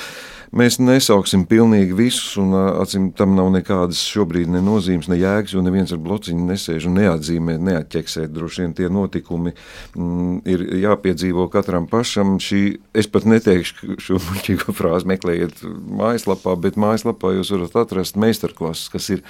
Mēs 0.56 0.80
nesauksim 0.82 1.44
pilnīgi 1.50 1.94
visus, 1.94 2.32
un 2.42 2.56
uh, 2.56 2.82
acīm 2.82 3.12
tam 3.18 3.36
nav 3.38 3.52
nekādas 3.54 4.02
šobrīd 4.10 4.50
ne 4.50 4.64
nozīmes, 4.66 5.10
ne 5.12 5.20
jēgas, 5.20 5.54
jo 5.54 5.62
neviens 5.66 5.94
ar 5.94 6.02
blociņu 6.02 6.48
nesēž 6.50 6.90
un 6.90 6.98
neatzīmē, 6.98 7.58
neatķeksē. 7.70 8.26
Droši 8.34 8.66
vien 8.66 8.76
tie 8.78 8.90
notikumi 8.94 9.54
mm, 9.54 10.42
ir 10.50 10.66
jāpiedzīvo 10.86 11.46
katram 11.54 11.90
pašam. 11.90 12.38
Šī, 12.42 12.64
es 12.98 13.10
pat 13.12 13.30
neteikšu 13.30 14.00
šo 14.02 14.22
muļķīgo 14.26 14.76
frāzi 14.78 15.10
meklējiet 15.14 15.64
mājaslapā, 16.02 16.58
bet 16.62 16.80
mājaslapā 16.82 17.36
jūs 17.38 17.54
varat 17.54 17.82
atrast 17.86 18.18
meistarklases, 18.20 18.90
kas 18.94 19.10
ir 19.14 19.26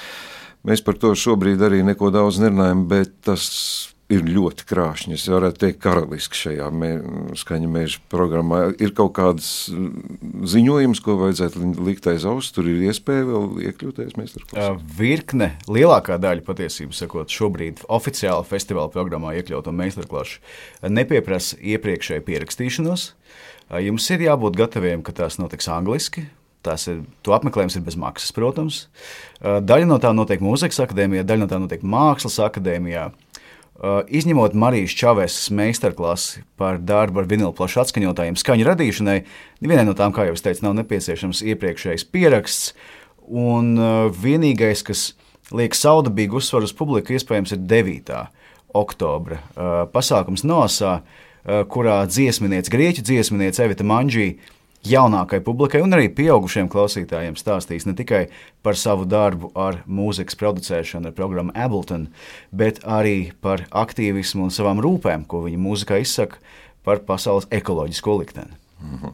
Mēs 0.68 0.84
par 0.84 0.98
to 1.00 1.14
šobrīd 1.16 1.62
arī 1.64 1.80
neko 1.88 2.12
daudz 2.12 2.42
nerunājam, 2.44 2.84
bet 2.90 3.14
tas 3.24 3.46
ir 4.10 4.26
ļoti 4.26 4.66
krāšņi. 4.70 5.16
Es 5.16 5.28
varētu 5.30 5.62
teikt, 5.62 5.80
karaliski 5.84 6.38
šajā 6.38 6.70
mē, 6.74 6.90
skaņa 7.38 7.70
mēža 7.70 8.00
programmā. 8.10 8.62
Ir 8.82 8.94
kaut 8.98 9.14
kāds 9.20 9.70
ziņojums, 9.70 11.02
ko 11.06 11.16
vajadzētu 11.20 11.70
likt 11.86 12.10
aiz 12.10 12.26
auss, 12.28 12.54
tur 12.56 12.68
ir 12.72 12.82
iespēja 12.90 13.28
vēl 13.30 13.46
iekļūties 13.70 14.18
meistarklasē. 14.18 14.72
Virkne, 14.98 15.52
lielākā 15.70 16.18
daļa 16.22 16.46
patiesībā 16.48 16.98
sakot, 16.98 17.30
šobrīd 17.34 17.86
oficiāli 17.86 18.50
festivāla 18.50 18.90
programmā 18.94 19.36
iekļauto 19.40 19.74
meistarklašu 19.78 20.90
nepieprasa 20.90 21.62
iepriekšēju 21.76 22.26
pierakstīšanos. 22.26 23.12
Jums 23.86 24.10
ir 24.10 24.26
jābūt 24.26 24.58
gataviem, 24.58 25.06
ka 25.06 25.14
tās 25.14 25.38
notiks 25.38 25.70
angliski, 25.70 26.26
Tas 26.66 26.90
ir, 26.92 27.06
to 27.24 27.32
apmeklējums 27.32 27.78
ir 27.80 27.86
bez 27.86 27.96
maksas, 27.96 28.34
protams. 28.36 28.82
Daļa 29.40 29.88
no 29.88 29.96
tā 30.04 30.12
notiek 30.12 30.42
mūzikas 30.44 30.82
akadēmijā, 30.84 31.24
daļa 31.24 31.46
no 31.46 31.48
tā 31.48 31.60
notiek 31.62 31.86
mākslas 31.88 32.36
akadēmijā. 32.44 33.06
Izņemot 34.12 34.58
Marijas 34.60 34.92
Čavēsas 35.00 35.54
meistarklasi 35.56 36.42
par 36.60 36.82
darbu 36.84 37.22
ar 37.22 37.30
vinilu 37.32 37.54
plašu 37.56 37.80
atskaņotājiem, 37.86 38.36
skaņu 38.36 38.68
radīšanai, 38.68 39.16
nevienai 39.64 39.86
no 39.88 39.96
tām, 39.96 40.12
kā 40.12 40.28
jau 40.28 40.36
es 40.36 40.44
teicu, 40.44 40.66
nav 40.66 40.76
nepieciešams 40.82 41.46
iepriekšējais 41.48 42.04
pieraksts. 42.12 42.74
Un 43.24 43.80
vienīgais, 44.20 44.84
kas 44.84 45.14
liek 45.56 45.80
saudabīgu 45.80 46.42
uzsvaru 46.42 46.68
uz 46.68 46.76
publiku, 46.76 47.16
iespējams, 47.16 47.56
ir 47.56 47.64
9. 47.72 48.20
oktobra 48.76 49.40
pasākums 49.96 50.44
Nosā, 50.44 51.00
kurā 51.72 52.02
dziesminiece, 52.12 52.76
grieķu 52.76 53.08
dziesminiece 53.08 53.64
Evita 53.64 53.88
Manģija 53.88 54.58
jaunākai 54.88 55.42
publikai 55.44 55.82
un 55.84 55.96
arī 55.96 56.08
pieaugušiem 56.16 56.70
klausītājiem 56.72 57.36
stāstīs 57.40 57.88
ne 57.88 57.96
tikai 57.98 58.28
par 58.64 58.78
savu 58.80 59.08
darbu 59.10 59.52
ar 59.60 59.82
mūzikas 59.88 60.38
producēšanu, 60.40 61.10
ar 61.10 61.18
programmu 61.18 61.56
Ableton, 61.56 62.08
bet 62.52 62.82
arī 62.88 63.32
par 63.42 63.66
aktīvismu 63.72 64.48
un 64.48 64.56
savām 64.56 64.80
rūpēm, 64.84 65.28
ko 65.28 65.44
viņa 65.48 65.60
mūzikā 65.60 66.00
izsaka 66.04 66.40
par 66.88 67.04
pasaules 67.08 67.50
ekoloģisko 67.52 68.20
likteni. 68.22 68.56
Mhm. 68.80 69.12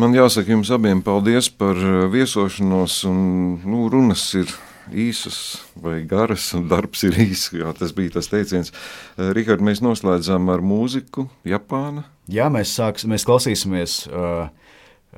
Man 0.00 0.16
jāsaka 0.16 0.54
jums 0.54 0.70
abiem 0.72 1.02
paldies 1.04 1.50
par 1.52 1.76
uh, 1.76 2.06
viesošanos, 2.08 3.02
un 3.08 3.20
nu, 3.68 3.88
runas 3.92 4.22
ir 4.38 4.52
īsas 4.88 5.58
vai 5.76 6.00
garas, 6.08 6.46
un 6.56 6.68
darbs 6.70 7.04
ir 7.04 7.18
īss. 7.20 7.52
Tas 7.78 7.92
bija 7.92 8.16
tas 8.16 8.30
teiciens. 8.32 8.72
Uh, 8.72 9.34
Rihards, 9.36 9.64
mēs 9.64 9.84
noslēdzām 9.84 10.48
ar 10.52 10.64
mūziku 10.64 11.28
Japāna. 11.44 12.06
Jā, 12.32 12.48
mēs, 12.52 12.72
sāks, 12.76 13.04
mēs 13.08 13.28
klausīsimies 13.28 14.00
uh, 14.08 14.48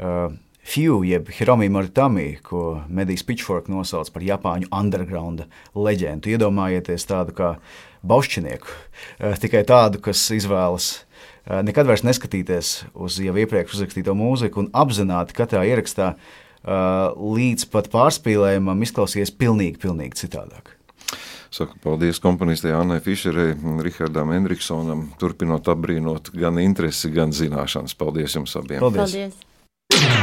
uh, 0.01 0.33
Few, 0.71 1.01
jeb 1.09 1.31
Hiromi 1.33 1.71
Moritami, 1.73 2.35
ko 2.45 2.83
medijas 2.93 3.25
Pitchfork 3.27 3.71
nosauc 3.73 4.11
par 4.13 4.23
Japāņu 4.23 4.69
underground 4.77 5.47
leģendu. 5.75 6.31
Iedomājieties 6.35 7.09
tādu 7.09 7.35
kā 7.35 7.49
baušķinieku, 8.07 8.69
uh, 8.69 9.39
tikai 9.41 9.65
tādu, 9.67 10.03
kas 10.05 10.21
izvēlas 10.37 10.91
uh, 11.01 11.63
nekad 11.67 11.89
vairs 11.89 12.05
neskatīties 12.07 12.75
uz 12.93 13.17
jau 13.25 13.35
iepriekš 13.41 13.79
uzrakstīto 13.79 14.15
mūziku 14.15 14.65
un 14.65 14.71
apzināti 14.77 15.37
katrā 15.37 15.65
ierakstā 15.69 16.15
līdz 16.61 17.71
pat 17.73 17.87
pārspīlējumam 17.89 18.83
izklausīties 18.85 19.33
pilnīgi, 19.33 19.79
pilnīgi 19.81 20.27
citādāk. 20.27 20.75
Saku 21.51 21.81
paldies 21.83 22.21
komponistai 22.23 22.75
Annai 22.77 23.01
Fišerei, 23.03 23.57
Rihardam 23.83 24.31
Endriksonam, 24.37 25.09
turpinot 25.19 25.67
apbrīnot 25.73 26.31
gan 26.37 26.61
interesi, 26.63 27.11
gan 27.11 27.33
zināšanas. 27.35 27.97
Paldies 27.99 28.37
jums 28.39 28.55
abiem! 28.61 28.79
Paldies! 28.85 29.17
paldies. 29.17 29.50
Yeah. 29.93 30.17